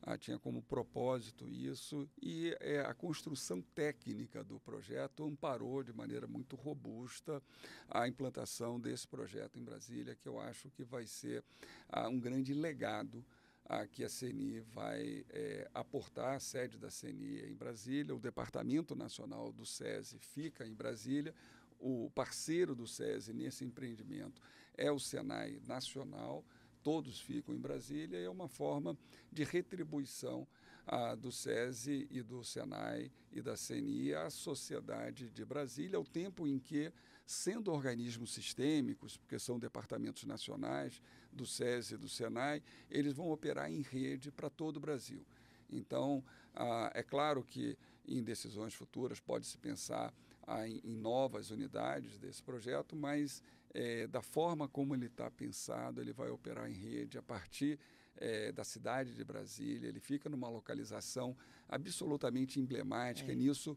Ah, 0.06 0.18
tinha 0.18 0.38
como 0.38 0.62
propósito 0.62 1.48
isso 1.48 2.06
e 2.20 2.54
é, 2.60 2.80
a 2.80 2.92
construção 2.92 3.62
técnica 3.74 4.44
do 4.44 4.60
projeto 4.60 5.24
amparou 5.24 5.82
de 5.82 5.94
maneira 5.94 6.26
muito 6.26 6.56
robusta 6.56 7.42
a 7.88 8.06
implantação 8.06 8.78
desse 8.78 9.08
projeto 9.08 9.58
em 9.58 9.64
Brasília, 9.64 10.14
que 10.14 10.28
eu 10.28 10.38
acho 10.38 10.68
que 10.70 10.84
vai 10.84 11.06
ser 11.06 11.42
ah, 11.88 12.06
um 12.06 12.20
grande 12.20 12.52
legado 12.52 13.24
a 13.66 13.86
que 13.86 14.04
a 14.04 14.08
CNI 14.08 14.60
vai 14.60 15.24
é, 15.30 15.68
aportar, 15.72 16.36
a 16.36 16.40
sede 16.40 16.78
da 16.78 16.88
CNI 16.88 17.40
é 17.40 17.48
em 17.48 17.54
Brasília, 17.54 18.14
o 18.14 18.20
Departamento 18.20 18.94
Nacional 18.94 19.52
do 19.52 19.64
SESI 19.64 20.18
fica 20.18 20.66
em 20.66 20.74
Brasília, 20.74 21.34
o 21.78 22.10
parceiro 22.14 22.74
do 22.74 22.86
SESI 22.86 23.32
nesse 23.32 23.64
empreendimento 23.64 24.40
é 24.76 24.90
o 24.90 24.98
Senai 24.98 25.60
Nacional, 25.66 26.44
todos 26.82 27.20
ficam 27.20 27.54
em 27.54 27.58
Brasília, 27.58 28.18
é 28.18 28.28
uma 28.28 28.48
forma 28.48 28.96
de 29.32 29.44
retribuição 29.44 30.46
ah, 30.86 31.14
do 31.14 31.32
SESI 31.32 32.06
e 32.10 32.22
do 32.22 32.44
SENAI 32.44 33.10
e 33.32 33.40
da 33.40 33.54
CNI 33.54 34.14
à 34.14 34.28
sociedade 34.28 35.30
de 35.30 35.44
Brasília, 35.44 35.96
ao 35.96 36.04
tempo 36.04 36.46
em 36.46 36.58
que, 36.58 36.92
sendo 37.26 37.72
organismos 37.72 38.32
sistêmicos, 38.32 39.16
porque 39.16 39.38
são 39.38 39.58
departamentos 39.58 40.24
nacionais 40.24 41.00
do 41.32 41.46
SESI 41.46 41.94
e 41.94 41.98
do 41.98 42.08
SENAI, 42.08 42.62
eles 42.90 43.14
vão 43.14 43.30
operar 43.30 43.70
em 43.70 43.80
rede 43.80 44.30
para 44.30 44.50
todo 44.50 44.76
o 44.76 44.80
Brasil. 44.80 45.24
Então, 45.70 46.22
ah, 46.54 46.90
é 46.94 47.02
claro 47.02 47.42
que 47.42 47.76
em 48.06 48.22
decisões 48.22 48.74
futuras 48.74 49.18
pode-se 49.20 49.56
pensar 49.58 50.12
ah, 50.46 50.68
em, 50.68 50.80
em 50.84 50.96
novas 50.96 51.50
unidades 51.50 52.18
desse 52.18 52.42
projeto, 52.42 52.94
mas 52.94 53.42
é, 53.72 54.06
da 54.06 54.22
forma 54.22 54.68
como 54.68 54.94
ele 54.94 55.06
está 55.06 55.30
pensado, 55.30 56.00
ele 56.00 56.12
vai 56.12 56.30
operar 56.30 56.70
em 56.70 56.74
rede 56.74 57.18
a 57.18 57.22
partir 57.22 57.78
é, 58.16 58.52
da 58.52 58.62
cidade 58.62 59.14
de 59.14 59.24
Brasília, 59.24 59.88
ele 59.88 59.98
fica 59.98 60.28
numa 60.28 60.48
localização 60.48 61.36
absolutamente 61.68 62.60
emblemática. 62.60 63.32
É. 63.32 63.34
Nisso 63.34 63.76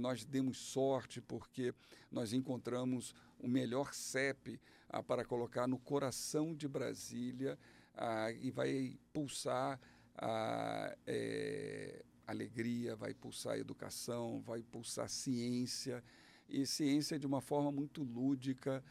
nós 0.00 0.24
demos 0.24 0.58
sorte 0.58 1.20
porque 1.20 1.72
nós 2.10 2.32
encontramos 2.32 3.14
o 3.38 3.48
melhor 3.48 3.94
CEP 3.94 4.60
ah, 4.88 5.02
para 5.02 5.24
colocar 5.24 5.66
no 5.66 5.78
coração 5.78 6.54
de 6.54 6.66
Brasília 6.66 7.58
ah, 7.94 8.30
e 8.32 8.50
vai 8.50 8.98
pulsar 9.12 9.80
a 10.16 10.96
é, 11.06 12.04
alegria, 12.26 12.96
vai 12.96 13.12
pulsar 13.14 13.58
educação, 13.58 14.40
vai 14.40 14.62
pulsar 14.62 15.08
ciência 15.08 16.02
e 16.48 16.66
ciência 16.66 17.18
de 17.18 17.26
uma 17.26 17.40
forma 17.40 17.70
muito 17.70 18.02
lúdica 18.02 18.82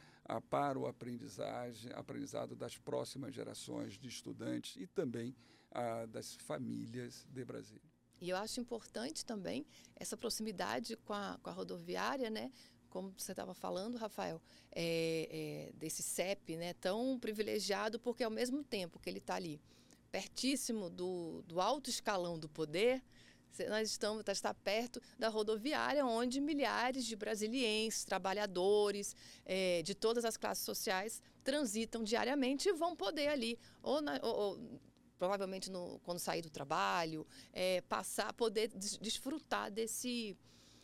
para 0.49 0.77
o 0.77 0.87
aprendizagem, 0.87 1.91
aprendizado 1.93 2.55
das 2.55 2.77
próximas 2.77 3.33
gerações 3.33 3.93
de 3.93 4.07
estudantes 4.07 4.75
e 4.75 4.87
também 4.87 5.35
das 6.09 6.35
famílias 6.35 7.27
de 7.29 7.45
Brasília. 7.45 7.94
E 8.21 8.29
eu 8.29 8.37
acho 8.37 8.59
importante 8.59 9.25
também 9.25 9.65
essa 9.95 10.15
proximidade 10.15 10.95
com 10.97 11.13
a, 11.13 11.37
com 11.41 11.49
a 11.49 11.53
rodoviária, 11.53 12.29
né? 12.29 12.51
Como 12.89 13.13
você 13.17 13.31
estava 13.31 13.53
falando, 13.53 13.97
Rafael, 13.97 14.41
é, 14.71 15.27
é, 15.29 15.73
desse 15.77 16.01
CEP, 16.01 16.55
né? 16.55 16.73
Tão 16.73 17.19
privilegiado, 17.19 17.99
porque 17.99 18.23
ao 18.23 18.31
mesmo 18.31 18.63
tempo 18.63 18.99
que 18.99 19.09
ele 19.09 19.19
está 19.19 19.35
ali, 19.35 19.61
pertíssimo 20.11 20.89
do, 20.89 21.41
do 21.43 21.59
alto 21.59 21.89
escalão 21.89 22.39
do 22.39 22.47
poder, 22.47 23.03
nós 23.69 23.89
estamos 23.89 24.23
tá, 24.23 24.31
está 24.31 24.53
perto 24.53 25.01
da 25.17 25.29
rodoviária, 25.29 26.05
onde 26.05 26.41
milhares 26.41 27.05
de 27.05 27.15
brasilienses, 27.15 28.03
trabalhadores 28.03 29.15
é, 29.45 29.81
de 29.83 29.95
todas 29.95 30.25
as 30.25 30.35
classes 30.35 30.65
sociais 30.65 31.21
transitam 31.43 32.03
diariamente 32.03 32.67
e 32.67 32.73
vão 32.73 32.95
poder 32.95 33.27
ali, 33.27 33.57
ou, 33.81 34.01
na, 34.01 34.19
ou, 34.21 34.35
ou 34.35 34.79
provavelmente 35.17 35.71
no, 35.71 35.99
quando 36.03 36.19
sair 36.19 36.41
do 36.41 36.49
trabalho, 36.49 37.25
é, 37.53 37.81
passar, 37.81 38.33
poder 38.33 38.69
des, 38.69 38.97
desfrutar 38.97 39.71
desse, 39.71 40.37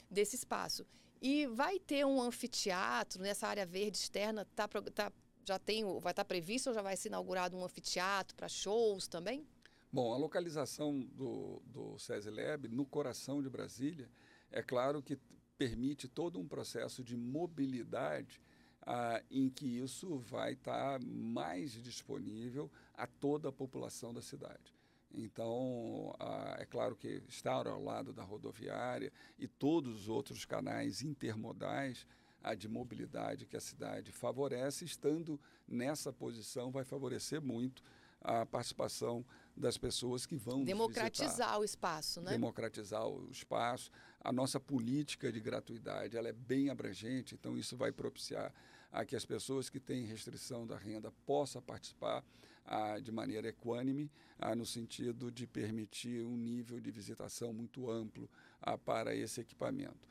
desse 0.09 0.35
espaço. 0.35 0.85
E 1.21 1.45
vai 1.47 1.79
ter 1.79 2.05
um 2.05 2.21
anfiteatro 2.21 3.21
nessa 3.21 3.47
área 3.47 3.65
verde 3.65 3.97
externa, 3.97 4.45
tá, 4.55 4.67
tá, 4.67 5.11
já 5.45 5.59
tem, 5.59 5.83
vai 5.83 6.11
estar 6.11 6.13
tá 6.13 6.25
previsto 6.25 6.67
ou 6.67 6.73
já 6.73 6.81
vai 6.81 6.97
ser 6.97 7.09
inaugurado 7.09 7.55
um 7.55 7.63
anfiteatro 7.63 8.35
para 8.35 8.47
shows 8.47 9.07
também? 9.07 9.45
Bom, 9.91 10.13
a 10.13 10.17
localização 10.17 11.01
do, 11.01 11.61
do 11.65 12.00
SESI 12.00 12.29
Lab, 12.29 12.67
no 12.69 12.85
coração 12.85 13.41
de 13.41 13.50
Brasília, 13.50 14.09
É 14.50 14.61
claro 14.61 15.01
que 15.01 15.17
permite 15.57 16.07
todo 16.07 16.39
um 16.39 16.47
processo 16.47 17.03
de 17.03 17.15
mobilidade 17.15 18.41
ah, 18.85 19.21
em 19.29 19.50
que 19.50 19.65
isso 19.65 20.17
vai 20.19 20.53
estar 20.53 21.00
tá 21.00 21.05
mais 21.05 21.71
disponível 21.71 22.69
a 22.93 23.05
toda 23.05 23.50
a 23.50 23.51
população 23.51 24.13
da 24.13 24.21
cidade. 24.21 24.75
Então, 25.13 26.15
ah, 26.19 26.55
é 26.59 26.65
claro 26.65 26.95
que 26.95 27.21
estar 27.27 27.67
ao 27.67 27.83
lado 27.83 28.13
da 28.13 28.23
rodoviária 28.23 29.11
e 29.38 29.47
todos 29.47 30.01
os 30.01 30.09
outros 30.09 30.45
canais 30.45 31.01
intermodais 31.01 32.05
a 32.43 32.55
de 32.55 32.67
mobilidade 32.67 33.45
que 33.45 33.55
a 33.55 33.61
cidade 33.61 34.11
favorece, 34.11 34.83
estando 34.83 35.39
nessa 35.67 36.11
posição, 36.11 36.71
vai 36.71 36.83
favorecer 36.83 37.41
muito 37.41 37.83
a 38.19 38.45
participação 38.45 39.25
das 39.55 39.77
pessoas 39.77 40.25
que 40.25 40.35
vão 40.35 40.63
democratizar 40.63 41.59
o 41.59 41.63
espaço, 41.63 42.21
né? 42.21 42.31
Democratizar 42.31 43.07
o 43.07 43.29
espaço. 43.31 43.91
A 44.23 44.31
nossa 44.31 44.59
política 44.59 45.31
de 45.31 45.39
gratuidade, 45.39 46.15
ela 46.15 46.29
é 46.29 46.33
bem 46.33 46.69
abrangente, 46.69 47.33
então 47.33 47.57
isso 47.57 47.75
vai 47.75 47.91
propiciar 47.91 48.53
a 48.91 49.03
que 49.03 49.15
as 49.15 49.25
pessoas 49.25 49.69
que 49.69 49.79
têm 49.79 50.05
restrição 50.05 50.67
da 50.67 50.77
renda 50.77 51.11
possam 51.25 51.61
participar 51.61 52.23
ah, 52.65 52.99
de 52.99 53.11
maneira 53.11 53.47
equânime, 53.47 54.11
ah, 54.37 54.55
no 54.55 54.65
sentido 54.65 55.31
de 55.31 55.47
permitir 55.47 56.23
um 56.23 56.37
nível 56.37 56.79
de 56.79 56.91
visitação 56.91 57.51
muito 57.51 57.89
amplo 57.89 58.29
ah, 58.61 58.77
para 58.77 59.15
esse 59.15 59.41
equipamento. 59.41 60.07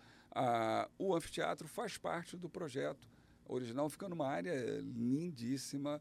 o 0.99 1.15
anfiteatro 1.15 1.69
faz 1.69 1.97
parte 1.97 2.37
do 2.37 2.49
projeto 2.49 3.09
original, 3.47 3.89
fica 3.89 4.09
numa 4.09 4.27
área 4.27 4.81
lindíssima, 4.81 6.01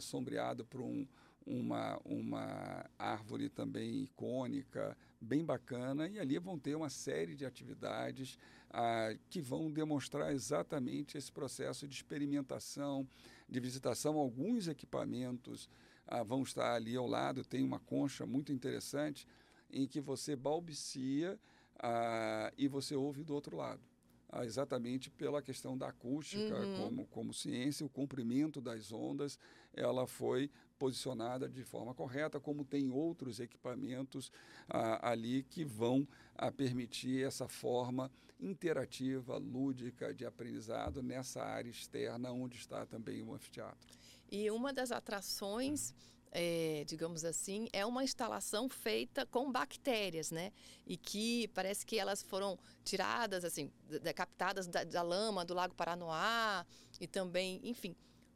sombreado 0.00 0.64
por 0.64 0.80
um, 0.80 1.06
uma, 1.46 2.00
uma 2.04 2.88
árvore 2.98 3.48
também 3.48 4.02
icônica, 4.02 4.96
bem 5.20 5.44
bacana, 5.44 6.08
e 6.08 6.18
ali 6.18 6.38
vão 6.38 6.58
ter 6.58 6.74
uma 6.74 6.88
série 6.88 7.34
de 7.34 7.44
atividades 7.44 8.38
ah, 8.70 9.14
que 9.28 9.40
vão 9.40 9.70
demonstrar 9.70 10.32
exatamente 10.32 11.18
esse 11.18 11.30
processo 11.30 11.86
de 11.86 11.94
experimentação, 11.94 13.06
de 13.48 13.60
visitação. 13.60 14.16
Alguns 14.18 14.68
equipamentos 14.68 15.68
ah, 16.06 16.22
vão 16.22 16.42
estar 16.42 16.74
ali 16.74 16.96
ao 16.96 17.06
lado, 17.06 17.44
tem 17.44 17.62
uma 17.62 17.78
concha 17.78 18.26
muito 18.26 18.52
interessante 18.52 19.26
em 19.70 19.86
que 19.86 20.00
você 20.00 20.34
balbucia 20.36 21.38
ah, 21.78 22.52
e 22.56 22.68
você 22.68 22.94
ouve 22.94 23.22
do 23.22 23.34
outro 23.34 23.56
lado. 23.56 23.93
Exatamente 24.42 25.10
pela 25.10 25.42
questão 25.42 25.76
da 25.76 25.88
acústica 25.88 26.58
uhum. 26.58 26.76
como, 26.76 27.06
como 27.06 27.34
ciência, 27.34 27.84
o 27.84 27.88
comprimento 27.88 28.60
das 28.60 28.90
ondas, 28.90 29.38
ela 29.72 30.06
foi 30.06 30.50
posicionada 30.78 31.48
de 31.48 31.62
forma 31.62 31.94
correta, 31.94 32.40
como 32.40 32.64
tem 32.64 32.90
outros 32.90 33.38
equipamentos 33.38 34.32
ah, 34.68 35.10
ali 35.10 35.42
que 35.44 35.64
vão 35.64 36.06
ah, 36.34 36.50
permitir 36.50 37.24
essa 37.24 37.46
forma 37.48 38.10
interativa, 38.40 39.36
lúdica 39.36 40.12
de 40.12 40.26
aprendizado 40.26 41.02
nessa 41.02 41.42
área 41.42 41.70
externa 41.70 42.32
onde 42.32 42.56
está 42.56 42.84
também 42.84 43.22
o 43.22 43.34
anfiteatro. 43.34 43.94
E 44.30 44.50
uma 44.50 44.72
das 44.72 44.90
atrações 44.90 45.94
é, 46.34 46.82
digamos 46.84 47.24
assim, 47.24 47.68
é 47.72 47.86
uma 47.86 48.02
instalação 48.02 48.68
feita 48.68 49.24
com 49.24 49.50
bactérias, 49.52 50.32
né? 50.32 50.52
E 50.84 50.96
que 50.96 51.46
parece 51.48 51.86
que 51.86 51.96
elas 51.96 52.22
foram 52.22 52.58
tiradas, 52.82 53.44
assim, 53.44 53.70
captadas 54.16 54.66
da, 54.66 54.82
da 54.82 55.00
lama 55.00 55.44
do 55.44 55.54
Lago 55.54 55.74
Paranoá 55.74 56.66
e 57.00 57.06
também, 57.06 57.60
enfim. 57.62 57.94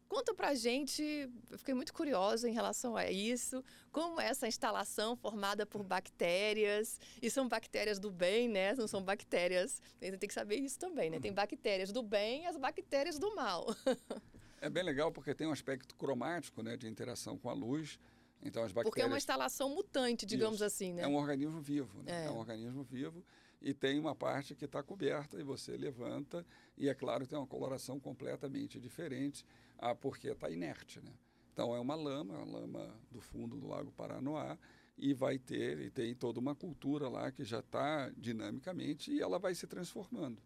Conta 0.09 0.33
pra 0.33 0.55
gente, 0.55 1.03
eu 1.51 1.59
fiquei 1.59 1.75
muito 1.75 1.93
curiosa 1.93 2.49
em 2.49 2.53
relação 2.53 2.97
a 2.97 3.11
isso, 3.11 3.63
como 3.93 4.19
essa 4.19 4.49
instalação 4.49 5.15
formada 5.15 5.67
por 5.67 5.83
bactérias, 5.83 6.99
e 7.21 7.29
são 7.29 7.47
bactérias 7.47 7.99
do 7.99 8.11
bem, 8.11 8.49
né? 8.49 8.75
Não 8.75 8.89
são 8.89 9.03
bactérias, 9.03 9.83
tem 10.01 10.17
que 10.17 10.33
saber 10.33 10.57
isso 10.57 10.79
também, 10.79 11.11
né? 11.11 11.21
Tem 11.21 11.33
bactérias 11.33 11.93
do 11.93 12.03
bem 12.03 12.45
e 12.45 12.47
as 12.47 12.57
bactérias 12.57 13.19
do 13.19 13.35
mal. 13.35 13.67
É 14.61 14.69
bem 14.69 14.83
legal 14.83 15.13
porque 15.13 15.35
tem 15.35 15.47
um 15.47 15.53
aspecto 15.53 15.95
cromático, 15.95 16.63
né, 16.63 16.77
de 16.77 16.87
interação 16.87 17.39
com 17.39 17.49
a 17.49 17.53
luz. 17.53 17.99
Então 18.43 18.63
as 18.63 18.73
bactérias. 18.73 18.91
Porque 18.91 19.03
é 19.03 19.07
uma 19.07 19.17
instalação 19.17 19.75
mutante, 19.75 20.25
digamos 20.25 20.57
Isso. 20.57 20.65
assim, 20.65 20.93
né? 20.93 21.03
É 21.03 21.09
um 21.09 21.17
organismo 21.17 21.61
vivo, 21.61 22.03
né? 22.03 22.25
É. 22.25 22.27
é 22.27 22.31
um 22.31 22.39
organismo 22.39 22.83
vivo 22.83 23.25
e 23.61 23.75
tem 23.75 23.99
uma 23.99 24.15
parte 24.15 24.55
que 24.55 24.65
está 24.65 24.83
coberta 24.83 25.39
e 25.39 25.43
você 25.43 25.77
levanta 25.77 26.47
e 26.77 26.89
é 26.89 26.95
claro 26.95 27.27
tem 27.27 27.39
uma 27.39 27.47
coloração 27.47 27.99
completamente 27.99 28.79
diferente, 28.79 29.45
ah, 29.77 29.95
porque 29.95 30.29
está 30.29 30.49
inerte, 30.51 31.01
né? 31.01 31.13
Então 31.53 31.75
é 31.75 31.81
uma 31.81 31.97
lama, 31.97 32.37
a 32.37 32.45
lama 32.45 32.95
do 33.11 33.21
fundo 33.21 33.57
do 33.57 33.67
Lago 33.67 33.91
Paranoá 33.91 34.57
e 34.97 35.13
vai 35.13 35.39
ter 35.39 35.81
e 35.81 35.91
tem 35.91 36.15
toda 36.15 36.39
uma 36.39 36.55
cultura 36.55 37.09
lá 37.09 37.33
que 37.33 37.45
já 37.45 37.59
está 37.59 38.11
dinamicamente 38.17 39.13
e 39.13 39.21
ela 39.21 39.39
vai 39.39 39.55
se 39.55 39.67
transformando. 39.67 40.41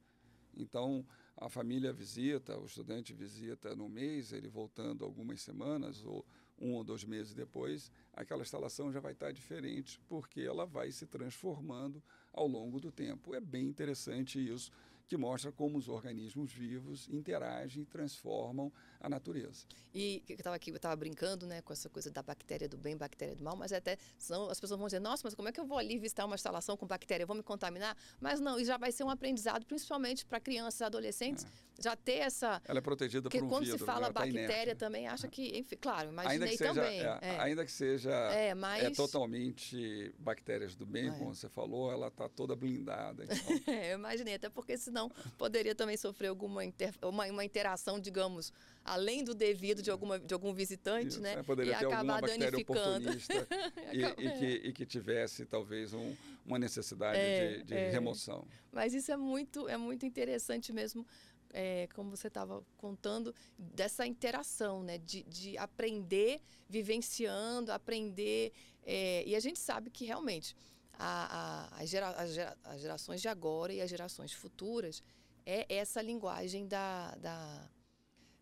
Então 0.56 1.04
a 1.36 1.48
família 1.48 1.92
visita, 1.92 2.58
o 2.58 2.66
estudante 2.66 3.12
visita 3.12 3.74
no 3.74 3.88
mês, 3.88 4.32
ele 4.32 4.48
voltando 4.48 5.04
algumas 5.04 5.40
semanas 5.40 6.04
ou 6.04 6.24
um 6.58 6.74
ou 6.74 6.84
dois 6.84 7.02
meses 7.02 7.34
depois, 7.34 7.90
aquela 8.12 8.42
instalação 8.42 8.92
já 8.92 9.00
vai 9.00 9.12
estar 9.12 9.32
diferente, 9.32 10.00
porque 10.08 10.40
ela 10.40 10.64
vai 10.64 10.92
se 10.92 11.06
transformando 11.06 12.02
ao 12.32 12.46
longo 12.46 12.78
do 12.78 12.92
tempo. 12.92 13.34
É 13.34 13.40
bem 13.40 13.66
interessante 13.66 14.38
isso 14.38 14.70
que 15.12 15.16
mostra 15.18 15.52
como 15.52 15.76
os 15.76 15.90
organismos 15.90 16.50
vivos 16.50 17.06
interagem 17.10 17.82
e 17.82 17.84
transformam 17.84 18.72
a 18.98 19.10
natureza. 19.10 19.66
E 19.94 20.22
eu 20.26 20.36
estava 20.36 20.56
aqui, 20.56 20.70
eu 20.70 20.76
estava 20.76 20.96
brincando, 20.96 21.46
né, 21.46 21.60
com 21.60 21.70
essa 21.70 21.90
coisa 21.90 22.10
da 22.10 22.22
bactéria 22.22 22.66
do 22.66 22.78
bem, 22.78 22.96
bactéria 22.96 23.36
do 23.36 23.44
mal, 23.44 23.54
mas 23.54 23.74
até 23.74 23.98
são, 24.16 24.48
as 24.48 24.58
pessoas 24.58 24.78
vão 24.78 24.86
dizer, 24.86 25.00
nossa, 25.00 25.20
mas 25.22 25.34
como 25.34 25.50
é 25.50 25.52
que 25.52 25.60
eu 25.60 25.66
vou 25.66 25.76
ali 25.76 25.98
visitar 25.98 26.24
uma 26.24 26.34
instalação 26.34 26.78
com 26.78 26.86
bactéria? 26.86 27.24
Eu 27.24 27.26
vou 27.26 27.36
me 27.36 27.42
contaminar? 27.42 27.94
Mas 28.18 28.40
não, 28.40 28.58
e 28.58 28.64
já 28.64 28.78
vai 28.78 28.90
ser 28.90 29.04
um 29.04 29.10
aprendizado, 29.10 29.66
principalmente 29.66 30.24
para 30.24 30.40
crianças 30.40 30.80
e 30.80 30.84
adolescentes, 30.84 31.44
é. 31.44 31.48
Já 31.82 31.96
ter 31.96 32.18
essa... 32.18 32.60
Ela 32.66 32.78
é 32.78 32.82
protegida 32.82 33.28
por 33.28 33.42
um 33.42 33.48
quando 33.48 33.64
vidro, 33.64 33.78
se 33.78 33.84
fala 33.84 34.12
tá 34.12 34.20
bactéria 34.20 34.74
tá 34.74 34.86
também 34.86 35.08
acha 35.08 35.28
que, 35.28 35.58
enfim, 35.58 35.76
claro, 35.80 36.10
imaginei 36.10 36.34
ainda 36.34 36.48
que 36.48 36.56
seja, 36.56 36.74
também. 36.74 37.00
É, 37.00 37.18
é. 37.22 37.40
Ainda 37.40 37.64
que 37.64 37.72
seja 37.72 38.10
é, 38.10 38.54
mas... 38.54 38.84
é 38.84 38.90
totalmente 38.90 40.14
bactérias 40.18 40.74
do 40.74 40.86
bem, 40.86 41.08
é. 41.08 41.10
como 41.12 41.34
você 41.34 41.48
falou, 41.48 41.90
ela 41.90 42.08
está 42.08 42.28
toda 42.28 42.54
blindada. 42.54 43.24
Então. 43.24 43.74
eu 43.74 43.98
imaginei, 43.98 44.34
até 44.34 44.48
porque 44.48 44.76
senão 44.76 45.10
poderia 45.36 45.74
também 45.74 45.96
sofrer 45.96 46.28
alguma 46.28 46.64
inter, 46.64 46.94
uma, 47.02 47.26
uma 47.26 47.44
interação, 47.44 47.98
digamos, 47.98 48.52
além 48.84 49.22
do 49.22 49.34
devido 49.34 49.82
de, 49.82 49.90
alguma, 49.90 50.18
de 50.18 50.34
algum 50.34 50.52
visitante, 50.52 51.08
Isso, 51.08 51.20
né? 51.20 51.34
É, 51.34 51.42
poderia 51.42 51.74
e 51.74 51.78
ter 51.78 51.86
acabar 51.86 52.20
danificando. 52.20 53.10
e, 53.92 54.02
e, 54.02 54.30
que, 54.38 54.68
e 54.68 54.72
que 54.72 54.86
tivesse 54.86 55.44
talvez 55.44 55.92
um, 55.94 56.14
uma 56.44 56.58
necessidade 56.58 57.18
é, 57.18 57.56
de, 57.58 57.64
de 57.64 57.74
é. 57.74 57.90
remoção. 57.90 58.46
Mas 58.72 58.94
isso 58.94 59.12
é 59.12 59.16
muito, 59.16 59.68
é 59.68 59.76
muito 59.76 60.06
interessante 60.06 60.72
mesmo. 60.72 61.06
É, 61.52 61.86
como 61.94 62.10
você 62.10 62.28
estava 62.28 62.64
contando, 62.78 63.34
dessa 63.58 64.06
interação, 64.06 64.82
né? 64.82 64.98
De, 64.98 65.22
de 65.24 65.58
aprender 65.58 66.40
vivenciando, 66.72 67.70
aprender. 67.70 68.52
É, 68.82 69.22
e 69.26 69.36
a 69.36 69.40
gente 69.40 69.58
sabe 69.58 69.90
que 69.90 70.06
realmente 70.06 70.56
a, 70.94 71.68
a, 71.76 71.82
as, 71.82 71.90
gera, 71.90 72.08
as, 72.10 72.32
gera, 72.32 72.56
as 72.64 72.80
gerações 72.80 73.20
de 73.20 73.28
agora 73.28 73.72
e 73.74 73.80
as 73.82 73.90
gerações 73.90 74.32
futuras 74.32 75.02
é 75.44 75.66
essa 75.68 76.00
linguagem 76.00 76.66
da, 76.66 77.14
da 77.16 77.70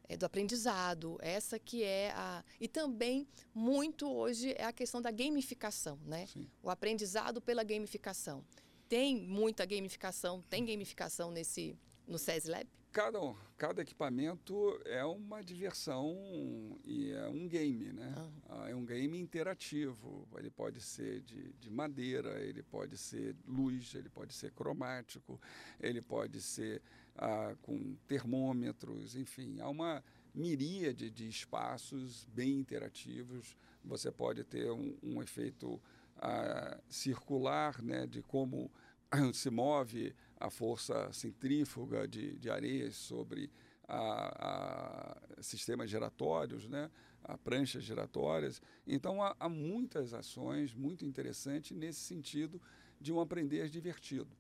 é, 0.09 0.17
do 0.17 0.25
aprendizado, 0.25 1.19
essa 1.21 1.59
que 1.59 1.83
é 1.83 2.13
a. 2.13 2.45
E 2.61 2.69
também, 2.69 3.27
muito 3.53 4.09
hoje, 4.09 4.55
é 4.57 4.65
a 4.65 4.73
questão 4.73 5.03
da 5.03 5.11
gamificação, 5.11 5.99
né? 6.05 6.27
Sim. 6.27 6.49
O 6.63 6.71
aprendizado 6.71 7.41
pela 7.41 7.65
gamificação. 7.65 8.45
Tem 8.89 9.17
muita 9.17 9.65
gamificação, 9.65 10.43
tem 10.51 10.65
gamificação 10.65 11.31
nesse, 11.31 11.79
no 12.09 12.19
SES 12.19 12.47
Lab? 12.47 12.69
Cada, 12.93 13.21
cada 13.57 13.83
equipamento 13.83 14.81
é 14.85 15.05
uma 15.05 15.45
diversão 15.45 16.77
e 16.85 17.13
é 17.13 17.29
um 17.29 17.47
game, 17.47 17.93
né? 17.93 18.13
Ah. 18.49 18.69
É 18.69 18.75
um 18.75 18.85
game 18.85 19.17
interativo. 19.17 20.27
Ele 20.37 20.51
pode 20.51 20.81
ser 20.81 21.21
de, 21.21 21.53
de 21.53 21.71
madeira, 21.71 22.41
ele 22.41 22.65
pode 22.65 22.99
ser 22.99 23.37
luz, 23.47 23.95
ele 23.95 24.09
pode 24.09 24.35
ser 24.35 24.51
cromático, 24.51 25.41
ele 25.79 26.03
pode 26.03 26.41
ser 26.41 26.83
ah, 27.15 27.55
com 27.63 27.95
termômetros, 28.09 29.15
enfim, 29.15 29.61
há 29.61 29.69
uma 29.69 30.03
miríade 30.35 31.11
de 31.11 31.29
espaços 31.29 32.25
bem 32.35 32.59
interativos. 32.59 33.57
Você 33.85 34.11
pode 34.11 34.43
ter 34.43 34.69
um, 34.69 34.97
um 35.01 35.23
efeito 35.23 35.81
ah, 36.17 36.77
circular, 36.89 37.81
né, 37.81 38.05
de 38.05 38.21
como 38.21 38.69
se 39.33 39.49
move 39.49 40.13
a 40.41 40.51
força 40.51 41.13
centrífuga 41.13 42.09
de, 42.09 42.37
de 42.39 42.51
areias 42.51 42.97
sobre 42.97 43.51
a, 43.87 45.19
a 45.39 45.43
sistemas 45.43 45.91
giratórios, 45.91 46.67
né, 46.67 46.91
a 47.23 47.37
pranchas 47.37 47.85
giratórias. 47.85 48.61
Então, 48.87 49.23
há, 49.23 49.37
há 49.39 49.49
muitas 49.49 50.15
ações 50.15 50.75
muito 50.75 51.05
interessantes 51.05 51.77
nesse 51.77 52.01
sentido 52.01 52.61
de 53.01 53.13
um 53.13 53.21
aprender 53.21 53.69
divertido 53.69 54.35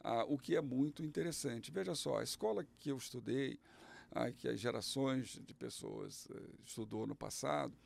ah, 0.00 0.24
o 0.24 0.38
que 0.38 0.56
é 0.56 0.60
muito 0.60 1.04
interessante. 1.04 1.70
Veja 1.70 1.94
só, 1.94 2.18
a 2.18 2.22
escola 2.22 2.66
que 2.78 2.90
eu 2.90 2.96
estudei, 2.96 3.58
ah, 4.10 4.30
que 4.30 4.48
as 4.48 4.58
gerações 4.58 5.40
de 5.44 5.54
pessoas 5.54 6.28
eh, 6.30 6.40
estudou 6.64 7.06
no 7.06 7.14
passado, 7.14 7.76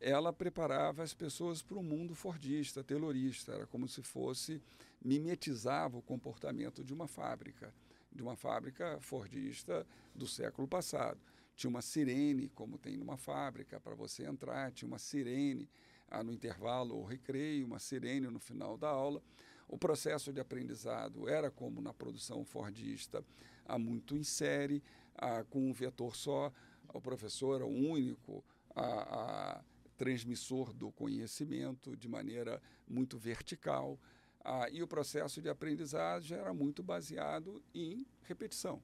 ela 0.00 0.32
preparava 0.32 1.02
as 1.02 1.14
pessoas 1.14 1.62
para 1.62 1.78
o 1.78 1.82
mundo 1.82 2.14
fordista, 2.14 2.82
telorista. 2.82 3.52
Era 3.52 3.66
como 3.66 3.88
se 3.88 4.02
fosse, 4.02 4.60
mimetizava 5.04 5.96
o 5.96 6.02
comportamento 6.02 6.84
de 6.84 6.92
uma 6.92 7.06
fábrica, 7.06 7.74
de 8.10 8.22
uma 8.22 8.36
fábrica 8.36 8.98
fordista 9.00 9.86
do 10.14 10.26
século 10.26 10.68
passado. 10.68 11.20
Tinha 11.54 11.70
uma 11.70 11.82
sirene, 11.82 12.48
como 12.48 12.78
tem 12.78 12.96
numa 12.96 13.16
fábrica, 13.16 13.80
para 13.80 13.94
você 13.94 14.24
entrar, 14.24 14.72
tinha 14.72 14.88
uma 14.88 14.98
sirene 14.98 15.68
ah, 16.08 16.22
no 16.22 16.32
intervalo 16.32 16.96
ou 16.96 17.04
recreio, 17.04 17.66
uma 17.66 17.78
sirene 17.78 18.28
no 18.28 18.40
final 18.40 18.76
da 18.76 18.88
aula. 18.88 19.22
O 19.68 19.78
processo 19.78 20.32
de 20.32 20.40
aprendizado 20.40 21.28
era 21.28 21.50
como 21.50 21.80
na 21.80 21.92
produção 21.92 22.44
fordista, 22.44 23.24
há 23.64 23.78
muito 23.78 24.16
em 24.16 24.22
série, 24.22 24.82
ah, 25.14 25.44
com 25.44 25.68
um 25.68 25.72
vetor 25.72 26.16
só, 26.16 26.52
o 26.92 27.00
professor 27.00 27.56
era 27.56 27.66
o 27.66 27.70
único 27.70 28.44
a 28.74 29.62
transmissor 29.96 30.72
do 30.72 30.90
conhecimento 30.90 31.96
de 31.96 32.08
maneira 32.08 32.60
muito 32.88 33.16
vertical. 33.18 33.98
Ah, 34.44 34.68
e 34.70 34.82
o 34.82 34.88
processo 34.88 35.40
de 35.40 35.48
aprendizagem 35.48 36.36
era 36.36 36.52
muito 36.52 36.82
baseado 36.82 37.62
em 37.72 38.04
repetição, 38.22 38.82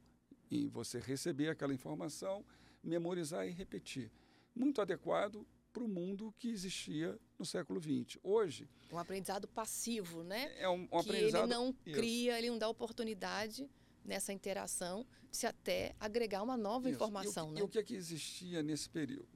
em 0.50 0.68
você 0.68 1.00
receber 1.00 1.48
aquela 1.48 1.74
informação, 1.74 2.44
memorizar 2.82 3.46
e 3.46 3.50
repetir. 3.50 4.10
Muito 4.54 4.80
adequado 4.80 5.44
para 5.72 5.82
o 5.82 5.88
mundo 5.88 6.32
que 6.38 6.48
existia 6.48 7.18
no 7.38 7.44
século 7.44 7.80
XX. 7.80 8.18
Hoje. 8.22 8.68
Um 8.92 8.98
aprendizado 8.98 9.48
passivo, 9.48 10.22
né? 10.22 10.52
É 10.58 10.68
um, 10.68 10.82
um 10.82 10.86
que 10.86 10.96
aprendizado. 10.96 11.44
Ele 11.44 11.52
não 11.52 11.74
isso. 11.84 11.98
cria, 11.98 12.38
ele 12.38 12.50
não 12.50 12.58
dá 12.58 12.68
oportunidade 12.68 13.68
nessa 14.04 14.32
interação 14.32 15.04
de 15.30 15.36
se 15.36 15.46
até 15.46 15.94
agregar 16.00 16.42
uma 16.42 16.56
nova 16.56 16.88
Isso. 16.88 16.96
informação, 16.96 17.48
e 17.48 17.50
o, 17.50 17.54
né? 17.54 17.60
E 17.60 17.62
o 17.62 17.68
que, 17.68 17.78
é 17.78 17.82
que 17.82 17.94
existia 17.94 18.62
nesse 18.62 18.88
período? 18.88 19.28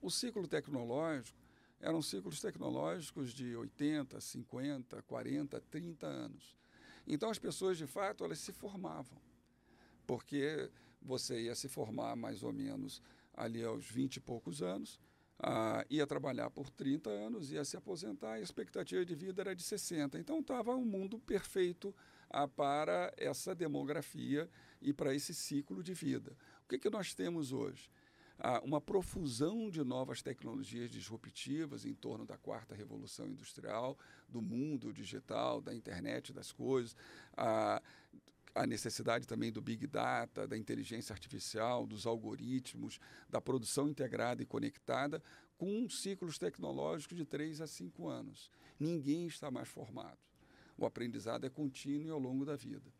O 0.00 0.10
ciclo 0.10 0.46
tecnológico 0.46 1.39
eram 1.80 2.02
ciclos 2.02 2.40
tecnológicos 2.40 3.32
de 3.32 3.56
80, 3.56 4.20
50, 4.20 5.02
40, 5.02 5.60
30 5.60 6.06
anos. 6.06 6.56
Então 7.06 7.30
as 7.30 7.38
pessoas, 7.38 7.78
de 7.78 7.86
fato, 7.86 8.24
elas 8.24 8.38
se 8.38 8.52
formavam. 8.52 9.18
Porque 10.06 10.70
você 11.00 11.42
ia 11.42 11.54
se 11.54 11.68
formar 11.68 12.14
mais 12.16 12.42
ou 12.42 12.52
menos 12.52 13.02
ali 13.34 13.64
aos 13.64 13.86
20 13.86 14.16
e 14.16 14.20
poucos 14.20 14.60
anos, 14.60 15.00
ah, 15.38 15.84
ia 15.88 16.06
trabalhar 16.06 16.50
por 16.50 16.68
30 16.68 17.08
anos, 17.08 17.50
ia 17.50 17.64
se 17.64 17.76
aposentar 17.76 18.34
a 18.34 18.40
expectativa 18.40 19.04
de 19.04 19.14
vida 19.14 19.40
era 19.40 19.54
de 19.54 19.62
60. 19.62 20.18
Então 20.18 20.40
estava 20.40 20.74
um 20.76 20.84
mundo 20.84 21.18
perfeito 21.18 21.94
ah, 22.28 22.46
para 22.46 23.12
essa 23.16 23.54
demografia 23.54 24.48
e 24.82 24.92
para 24.92 25.14
esse 25.14 25.34
ciclo 25.34 25.82
de 25.82 25.94
vida. 25.94 26.36
O 26.64 26.68
que, 26.68 26.78
que 26.78 26.90
nós 26.90 27.14
temos 27.14 27.52
hoje? 27.52 27.90
Uma 28.62 28.80
profusão 28.80 29.70
de 29.70 29.84
novas 29.84 30.22
tecnologias 30.22 30.90
disruptivas 30.90 31.84
em 31.84 31.92
torno 31.92 32.24
da 32.24 32.38
quarta 32.38 32.74
revolução 32.74 33.28
industrial, 33.28 33.98
do 34.28 34.40
mundo 34.40 34.92
digital, 34.92 35.60
da 35.60 35.74
internet 35.74 36.32
das 36.32 36.50
coisas, 36.50 36.96
a, 37.36 37.82
a 38.54 38.66
necessidade 38.66 39.26
também 39.26 39.52
do 39.52 39.60
big 39.60 39.86
data, 39.86 40.48
da 40.48 40.56
inteligência 40.56 41.12
artificial, 41.12 41.86
dos 41.86 42.06
algoritmos, 42.06 42.98
da 43.28 43.40
produção 43.42 43.88
integrada 43.88 44.42
e 44.42 44.46
conectada, 44.46 45.22
com 45.58 45.86
ciclos 45.90 46.38
tecnológicos 46.38 47.18
de 47.18 47.26
3 47.26 47.60
a 47.60 47.66
5 47.66 48.08
anos. 48.08 48.50
Ninguém 48.78 49.26
está 49.26 49.50
mais 49.50 49.68
formado. 49.68 50.18
O 50.78 50.86
aprendizado 50.86 51.44
é 51.44 51.50
contínuo 51.50 52.10
ao 52.10 52.18
longo 52.18 52.46
da 52.46 52.56
vida. 52.56 52.90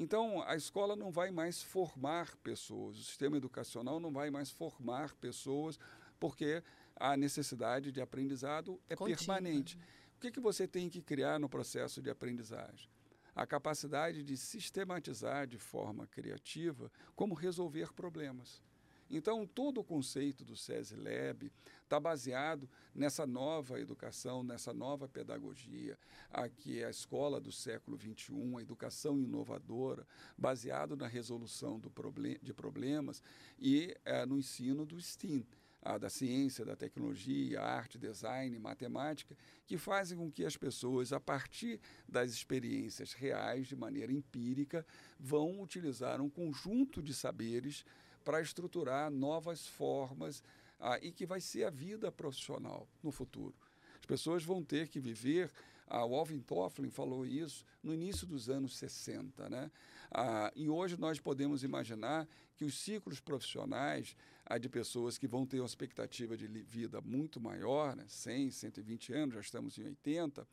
Então, 0.00 0.42
a 0.44 0.56
escola 0.56 0.96
não 0.96 1.10
vai 1.10 1.30
mais 1.30 1.62
formar 1.62 2.34
pessoas, 2.36 2.96
o 2.96 3.02
sistema 3.02 3.36
educacional 3.36 4.00
não 4.00 4.10
vai 4.10 4.30
mais 4.30 4.50
formar 4.50 5.12
pessoas, 5.16 5.78
porque 6.18 6.62
a 6.96 7.18
necessidade 7.18 7.92
de 7.92 8.00
aprendizado 8.00 8.80
é 8.88 8.96
Contínua. 8.96 9.18
permanente. 9.18 9.78
O 10.16 10.20
que, 10.20 10.30
que 10.30 10.40
você 10.40 10.66
tem 10.66 10.88
que 10.88 11.02
criar 11.02 11.38
no 11.38 11.50
processo 11.50 12.00
de 12.00 12.08
aprendizagem? 12.08 12.88
A 13.34 13.46
capacidade 13.46 14.24
de 14.24 14.38
sistematizar 14.38 15.46
de 15.46 15.58
forma 15.58 16.06
criativa 16.06 16.90
como 17.14 17.34
resolver 17.34 17.92
problemas. 17.92 18.62
Então, 19.10 19.44
todo 19.44 19.80
o 19.80 19.84
conceito 19.84 20.44
do 20.44 20.56
SESI 20.56 20.94
Lab 20.94 21.50
está 21.82 21.98
baseado 21.98 22.70
nessa 22.94 23.26
nova 23.26 23.80
educação, 23.80 24.44
nessa 24.44 24.72
nova 24.72 25.08
pedagogia, 25.08 25.98
aqui 26.30 26.80
é 26.80 26.86
a 26.86 26.90
escola 26.90 27.40
do 27.40 27.50
século 27.50 27.98
XXI, 27.98 28.56
a 28.56 28.62
educação 28.62 29.20
inovadora, 29.20 30.06
baseado 30.38 30.96
na 30.96 31.08
resolução 31.08 31.80
problem 31.80 32.38
de 32.40 32.54
problemas 32.54 33.20
e 33.58 33.96
é, 34.04 34.24
no 34.24 34.38
ensino 34.38 34.86
do 34.86 35.00
STEAM, 35.00 35.44
a, 35.82 35.98
da 35.98 36.08
ciência, 36.08 36.64
da 36.64 36.76
tecnologia, 36.76 37.60
arte, 37.60 37.98
design, 37.98 38.56
matemática, 38.58 39.36
que 39.66 39.76
fazem 39.76 40.18
com 40.18 40.30
que 40.30 40.44
as 40.44 40.56
pessoas, 40.56 41.12
a 41.12 41.18
partir 41.18 41.80
das 42.08 42.30
experiências 42.30 43.12
reais, 43.12 43.66
de 43.66 43.74
maneira 43.74 44.12
empírica, 44.12 44.86
vão 45.18 45.60
utilizar 45.60 46.20
um 46.20 46.28
conjunto 46.28 47.02
de 47.02 47.14
saberes 47.14 47.84
para 48.24 48.40
estruturar 48.40 49.10
novas 49.10 49.66
formas 49.66 50.42
ah, 50.78 50.98
e 51.02 51.12
que 51.12 51.26
vai 51.26 51.40
ser 51.40 51.64
a 51.64 51.70
vida 51.70 52.10
profissional 52.10 52.88
no 53.02 53.10
futuro. 53.10 53.54
As 53.98 54.06
pessoas 54.06 54.42
vão 54.42 54.62
ter 54.62 54.88
que 54.88 54.98
viver, 54.98 55.50
ah, 55.86 56.04
o 56.04 56.14
Alvin 56.14 56.40
Tofflin 56.40 56.90
falou 56.90 57.26
isso 57.26 57.64
no 57.82 57.92
início 57.92 58.26
dos 58.26 58.48
anos 58.48 58.76
60, 58.76 59.48
né? 59.48 59.70
Ah, 60.10 60.52
e 60.56 60.68
hoje 60.68 60.96
nós 60.98 61.20
podemos 61.20 61.62
imaginar 61.62 62.26
que 62.56 62.64
os 62.64 62.74
ciclos 62.78 63.20
profissionais 63.20 64.16
ah, 64.44 64.58
de 64.58 64.68
pessoas 64.68 65.16
que 65.16 65.26
vão 65.26 65.46
ter 65.46 65.60
uma 65.60 65.66
expectativa 65.66 66.36
de 66.36 66.46
vida 66.46 67.00
muito 67.00 67.40
maior, 67.40 67.96
né? 67.96 68.04
100, 68.06 68.50
120 68.50 69.12
anos, 69.12 69.34
já 69.34 69.40
estamos 69.40 69.78
em 69.78 69.84
80, 69.84 70.46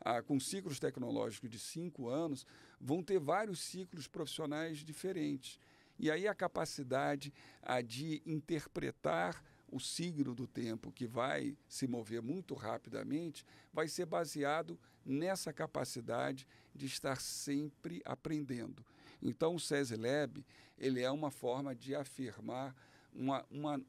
ah, 0.00 0.22
com 0.22 0.40
ciclos 0.40 0.78
tecnológicos 0.78 1.50
de 1.50 1.58
5 1.58 2.08
anos, 2.08 2.46
vão 2.80 3.02
ter 3.02 3.18
vários 3.18 3.60
ciclos 3.60 4.06
profissionais 4.06 4.78
diferentes. 4.78 5.58
E 5.98 6.10
aí 6.10 6.26
a 6.26 6.34
capacidade 6.34 7.32
a, 7.62 7.80
de 7.80 8.22
interpretar 8.26 9.42
o 9.70 9.80
signo 9.80 10.34
do 10.34 10.46
tempo, 10.46 10.92
que 10.92 11.06
vai 11.06 11.56
se 11.66 11.86
mover 11.86 12.20
muito 12.20 12.54
rapidamente, 12.54 13.44
vai 13.72 13.88
ser 13.88 14.04
baseado 14.04 14.78
nessa 15.04 15.52
capacidade 15.52 16.46
de 16.74 16.86
estar 16.86 17.20
sempre 17.20 18.02
aprendendo. 18.04 18.84
Então, 19.22 19.54
o 19.54 19.60
SESI 19.60 19.96
Lab 19.96 20.44
ele 20.76 21.00
é 21.00 21.10
uma 21.10 21.30
forma 21.30 21.74
de 21.74 21.94
afirmar 21.94 22.74
uma, 23.12 23.44
uma, 23.50 23.80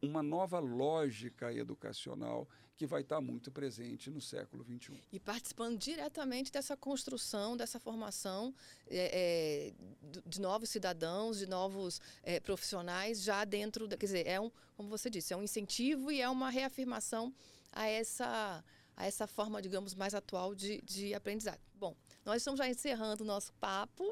uma 0.00 0.22
nova 0.22 0.58
lógica 0.58 1.52
educacional 1.52 2.48
que 2.76 2.86
vai 2.86 3.02
estar 3.02 3.20
muito 3.20 3.50
presente 3.50 4.10
no 4.10 4.20
século 4.20 4.64
XXI. 4.64 5.00
E 5.12 5.20
participando 5.20 5.78
diretamente 5.78 6.50
dessa 6.50 6.76
construção, 6.76 7.56
dessa 7.56 7.78
formação 7.78 8.52
é, 8.88 9.72
é, 9.72 10.20
de 10.26 10.40
novos 10.40 10.70
cidadãos, 10.70 11.38
de 11.38 11.46
novos 11.46 12.00
é, 12.22 12.40
profissionais 12.40 13.22
já 13.22 13.44
dentro, 13.44 13.86
da, 13.86 13.96
quer 13.96 14.06
dizer, 14.06 14.26
é 14.26 14.40
um, 14.40 14.50
como 14.76 14.88
você 14.88 15.08
disse, 15.08 15.32
é 15.32 15.36
um 15.36 15.44
incentivo 15.44 16.10
e 16.10 16.20
é 16.20 16.28
uma 16.28 16.50
reafirmação 16.50 17.32
a 17.70 17.86
essa, 17.86 18.64
a 18.96 19.06
essa 19.06 19.26
forma, 19.26 19.62
digamos, 19.62 19.94
mais 19.94 20.14
atual 20.14 20.54
de, 20.54 20.80
de 20.82 21.14
aprendizado. 21.14 21.60
Nós 22.24 22.36
estamos 22.36 22.58
já 22.58 22.68
encerrando 22.68 23.24
o 23.24 23.26
nosso 23.26 23.52
papo, 23.54 24.04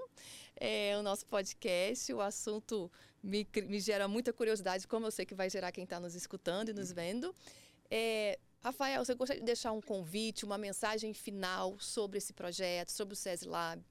é, 0.57 0.97
o 0.99 1.03
nosso 1.03 1.25
podcast, 1.27 2.13
o 2.13 2.21
assunto 2.21 2.91
me, 3.23 3.47
me 3.67 3.79
gera 3.79 4.09
muita 4.09 4.33
curiosidade, 4.33 4.87
como 4.89 5.07
eu 5.07 5.11
sei 5.13 5.25
que 5.25 5.35
vai 5.35 5.49
gerar 5.49 5.71
quem 5.71 5.85
está 5.85 6.01
nos 6.01 6.17
escutando 6.17 6.71
e 6.71 6.73
nos 6.73 6.91
vendo. 6.91 7.33
É, 7.89 8.37
Rafael, 8.61 9.05
você 9.05 9.15
gostaria 9.15 9.41
de 9.41 9.47
deixar 9.47 9.71
um 9.71 9.81
convite, 9.81 10.45
uma 10.45 10.59
mensagem 10.59 11.15
final 11.15 11.79
sobre 11.79 12.19
esse 12.19 12.33
projeto, 12.33 12.91
sobre 12.91 13.15
o 13.15 13.17
SESI 13.17 13.47
Lab? 13.47 13.83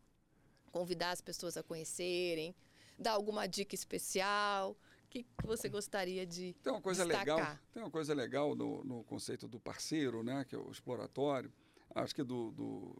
Convidar 0.70 1.12
as 1.12 1.22
pessoas 1.22 1.56
a 1.56 1.64
conhecerem, 1.64 2.54
dar 2.98 3.14
alguma 3.14 3.48
dica 3.48 3.74
especial? 3.74 4.72
O 5.06 5.10
que 5.10 5.26
você 5.44 5.70
gostaria 5.70 6.26
de 6.26 6.54
tem 6.62 6.74
uma 6.74 6.82
coisa 6.82 7.04
destacar? 7.04 7.38
legal 7.38 7.60
Tem 7.72 7.82
uma 7.82 7.90
coisa 7.90 8.14
legal 8.14 8.54
no, 8.54 8.84
no, 8.84 9.04
conceito 9.06 9.48
do 9.48 9.60
parceiro, 9.60 10.24
né, 10.24 10.46
que 10.48 10.54
é 10.54 10.58
o 10.60 10.70
exploratório. 10.70 11.52
Acho 11.96 12.14
que 12.14 12.22
do, 12.22 12.52
do 12.52 12.96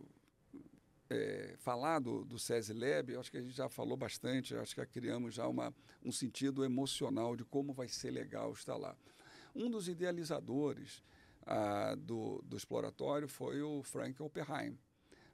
é, 1.10 1.56
falar 1.58 2.00
do, 2.00 2.24
do 2.24 2.38
SESI 2.38 2.74
Lab, 2.74 3.16
acho 3.18 3.32
que 3.32 3.38
a 3.38 3.42
gente 3.42 3.56
já 3.56 3.68
falou 3.68 3.98
bastante, 3.98 4.56
acho 4.56 4.76
que 4.76 4.86
criamos 4.86 5.34
já 5.34 5.48
uma, 5.48 5.74
um 6.04 6.12
sentido 6.12 6.64
emocional 6.64 7.36
de 7.36 7.44
como 7.44 7.74
vai 7.74 7.88
ser 7.88 8.12
legal 8.12 8.52
estar 8.54 8.76
lá. 8.76 8.96
Um 9.56 9.70
dos 9.70 9.88
idealizadores 9.88 11.04
ah, 11.46 11.96
do, 11.98 12.42
do 12.44 12.56
exploratório 12.56 13.28
foi 13.28 13.62
o 13.62 13.82
Frank 13.82 14.22
Oppenheim, 14.22 14.78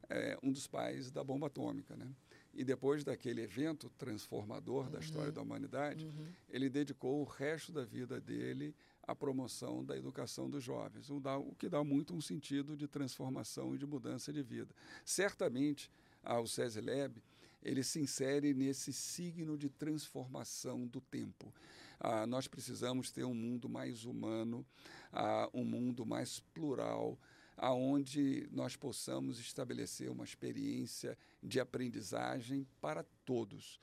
é, 0.10 0.38
um 0.42 0.52
dos 0.52 0.66
pais 0.66 1.12
da 1.12 1.24
bomba 1.24 1.48
atômica. 1.48 1.96
Né? 1.96 2.08
E 2.54 2.64
depois 2.64 3.04
daquele 3.04 3.42
evento 3.42 3.90
transformador 3.98 4.86
uhum. 4.86 4.92
da 4.92 5.00
história 5.00 5.32
da 5.32 5.42
humanidade, 5.42 6.06
uhum. 6.06 6.28
ele 6.50 6.70
dedicou 6.70 7.20
o 7.22 7.26
resto 7.26 7.74
da 7.74 7.84
vida 7.84 8.22
dele 8.22 8.74
à 9.08 9.16
promoção 9.16 9.84
da 9.84 9.98
educação 9.98 10.50
dos 10.50 10.64
jovens, 10.64 11.10
o, 11.10 11.22
que 11.58 11.70
dá 11.70 11.84
muito 11.84 12.14
um 12.14 12.22
sentido 12.22 12.76
de 12.76 12.88
transformação 12.88 13.76
e 13.76 13.78
de 13.78 13.86
mudança 13.86 14.32
de 14.34 14.42
vida. 14.42 14.74
Certamente, 15.04 15.92
o 16.24 16.48
SESI 16.48 16.82
Lab 16.82 17.22
ele 17.66 17.84
se 17.84 18.00
insere 18.00 18.54
nesse 18.54 18.94
signo 18.94 19.58
de 19.58 19.70
transformação 19.70 20.86
do 20.86 21.02
tempo. 21.02 21.52
Ah, 22.00 22.28
nós 22.28 22.48
precisamos 22.48 23.12
ter 23.12 23.24
um 23.24 23.34
mundo 23.34 23.68
mais 23.68 24.06
humano, 24.06 24.64
ah, 25.12 25.50
um 25.52 25.64
mundo 25.64 26.06
mais 26.06 26.40
plural, 26.54 27.18
aonde 27.58 28.48
nós 28.52 28.76
possamos 28.76 29.40
estabelecer 29.40 30.12
uma 30.12 30.24
experiência 30.24 31.18
de 31.42 31.60
aprendizagem 31.60 32.68
para 32.80 33.04
todos. 33.26 33.80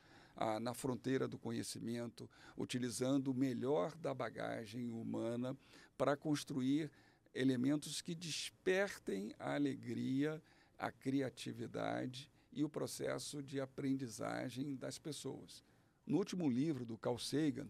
Na 0.60 0.74
fronteira 0.74 1.28
do 1.28 1.38
conhecimento, 1.38 2.28
utilizando 2.56 3.28
o 3.28 3.34
melhor 3.34 3.94
da 3.96 4.14
bagagem 4.14 4.90
humana 4.90 5.56
para 5.96 6.16
construir 6.16 6.90
elementos 7.34 8.00
que 8.00 8.14
despertem 8.14 9.32
a 9.38 9.54
alegria, 9.54 10.42
a 10.78 10.90
criatividade 10.90 12.30
e 12.52 12.64
o 12.64 12.68
processo 12.68 13.42
de 13.42 13.60
aprendizagem 13.60 14.74
das 14.74 14.98
pessoas. 14.98 15.62
No 16.04 16.18
último 16.18 16.50
livro 16.50 16.84
do 16.84 16.98
Carl 16.98 17.18
Sagan, 17.18 17.68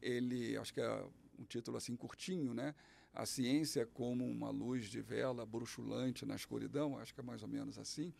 ele, 0.00 0.56
acho 0.56 0.72
que 0.72 0.80
é 0.80 1.04
um 1.38 1.44
título 1.44 1.76
assim 1.76 1.94
curtinho, 1.96 2.54
né? 2.54 2.74
A 3.12 3.26
ciência 3.26 3.84
como 3.84 4.24
uma 4.24 4.50
luz 4.50 4.86
de 4.86 5.00
vela 5.00 5.44
bruxulante 5.44 6.24
na 6.24 6.36
escuridão, 6.36 6.98
acho 6.98 7.12
que 7.12 7.20
é 7.20 7.22
mais 7.22 7.42
ou 7.42 7.48
menos 7.48 7.78
assim. 7.78 8.14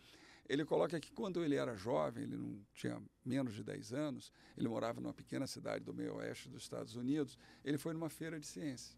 Ele 0.49 0.65
coloca 0.65 0.99
que 0.99 1.11
quando 1.11 1.43
ele 1.43 1.55
era 1.55 1.75
jovem, 1.75 2.23
ele 2.23 2.35
não 2.35 2.59
tinha 2.73 2.99
menos 3.23 3.53
de 3.53 3.63
10 3.63 3.93
anos, 3.93 4.33
ele 4.57 4.67
morava 4.67 4.99
numa 4.99 5.13
pequena 5.13 5.45
cidade 5.45 5.85
do 5.85 5.93
meio 5.93 6.15
oeste 6.15 6.49
dos 6.49 6.63
Estados 6.63 6.95
Unidos, 6.95 7.37
ele 7.63 7.77
foi 7.77 7.93
numa 7.93 8.09
feira 8.09 8.39
de 8.39 8.47
ciência. 8.47 8.97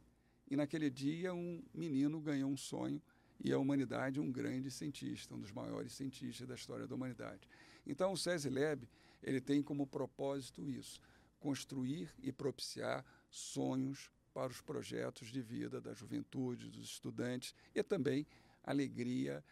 E 0.49 0.55
naquele 0.55 0.89
dia 0.89 1.33
um 1.33 1.61
menino 1.73 2.21
ganhou 2.21 2.49
um 2.49 2.55
sonho 2.55 3.01
e 3.43 3.51
a 3.51 3.59
humanidade 3.59 4.17
um 4.17 4.31
grande 4.31 4.71
cientista, 4.71 5.35
um 5.35 5.39
dos 5.39 5.51
maiores 5.51 5.91
cientistas 5.91 6.47
da 6.47 6.55
história 6.55 6.87
da 6.87 6.95
humanidade. 6.95 7.49
Então 7.85 8.13
o 8.13 8.17
SESI 8.17 8.49
Lab, 8.49 8.87
ele 9.21 9.41
tem 9.41 9.61
como 9.61 9.85
propósito 9.85 10.65
isso, 10.69 11.01
construir 11.37 12.13
e 12.23 12.31
propiciar 12.31 13.03
sonhos 13.29 14.09
para 14.33 14.51
os 14.51 14.61
projetos 14.61 15.27
de 15.27 15.41
vida 15.41 15.81
da 15.81 15.93
juventude, 15.93 16.69
dos 16.69 16.85
estudantes 16.85 17.53
e 17.75 17.83
também 17.83 18.25
alegria 18.63 19.43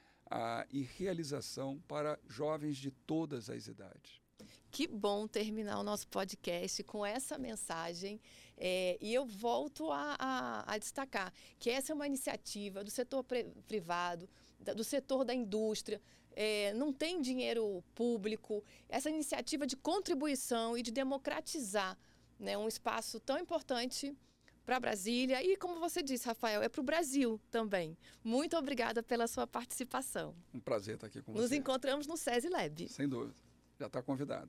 e 0.72 0.82
realização 0.82 1.80
para 1.88 2.20
jovens 2.28 2.78
de 2.78 2.92
todas 2.92 3.50
as 3.50 3.68
idades. 3.68 4.22
Que 4.72 4.88
bom 4.88 5.28
terminar 5.28 5.80
o 5.80 5.84
nosso 5.84 6.08
podcast 6.08 6.84
com 6.84 7.06
essa 7.06 7.38
mensagem. 7.38 8.22
É, 8.56 8.98
e 9.02 9.13
eu 9.13 9.26
volto 9.26 9.92
a, 9.92 10.15
a, 10.20 10.74
a, 10.74 10.78
destacar 10.78 11.34
que 11.58 11.70
essa 11.70 11.92
é 11.92 11.96
uma 11.96 12.06
iniciativa 12.06 12.84
do 12.84 12.92
setor 12.92 13.26
privado, 13.68 14.30
do 14.76 14.84
setor 14.84 15.24
da 15.24 15.34
indústria, 15.34 16.02
é, 16.36 16.74
não 16.74 16.94
tem 16.94 17.22
dinheiro 17.22 17.84
público. 17.96 18.63
Essa 18.88 19.10
iniciativa 19.10 19.65
de 19.65 19.76
contribuição 19.76 20.78
e 20.78 20.84
de 20.84 20.92
democratizar 20.92 21.98
né, 22.38 22.58
um 22.58 22.68
espaço 22.68 23.20
tão 23.20 23.39
importante 23.39 24.15
para 24.70 24.80
Brasília 24.80 25.44
e, 25.44 25.58
como 25.58 25.80
você 25.80 26.04
disse, 26.04 26.28
Rafael, 26.28 26.62
é 26.62 26.70
para 26.70 26.80
o 26.80 26.84
Brasil 26.84 27.42
também. 27.50 27.98
Muito 28.24 28.56
obrigada 28.56 29.02
pela 29.02 29.26
sua 29.26 29.48
participação. 29.48 30.36
Um 30.54 30.60
prazer 30.60 30.94
estar 30.94 31.08
aqui 31.08 31.24
com 31.24 31.34
você. 31.34 31.42
Nos 31.42 31.52
encontramos 31.52 32.06
no 32.06 32.16
SESI 32.16 32.50
Lab. 32.50 32.88
Sem 32.88 33.10
dúvida. 33.10 33.34
Já 33.80 33.88
está 33.88 34.04
convidada. 34.04 34.48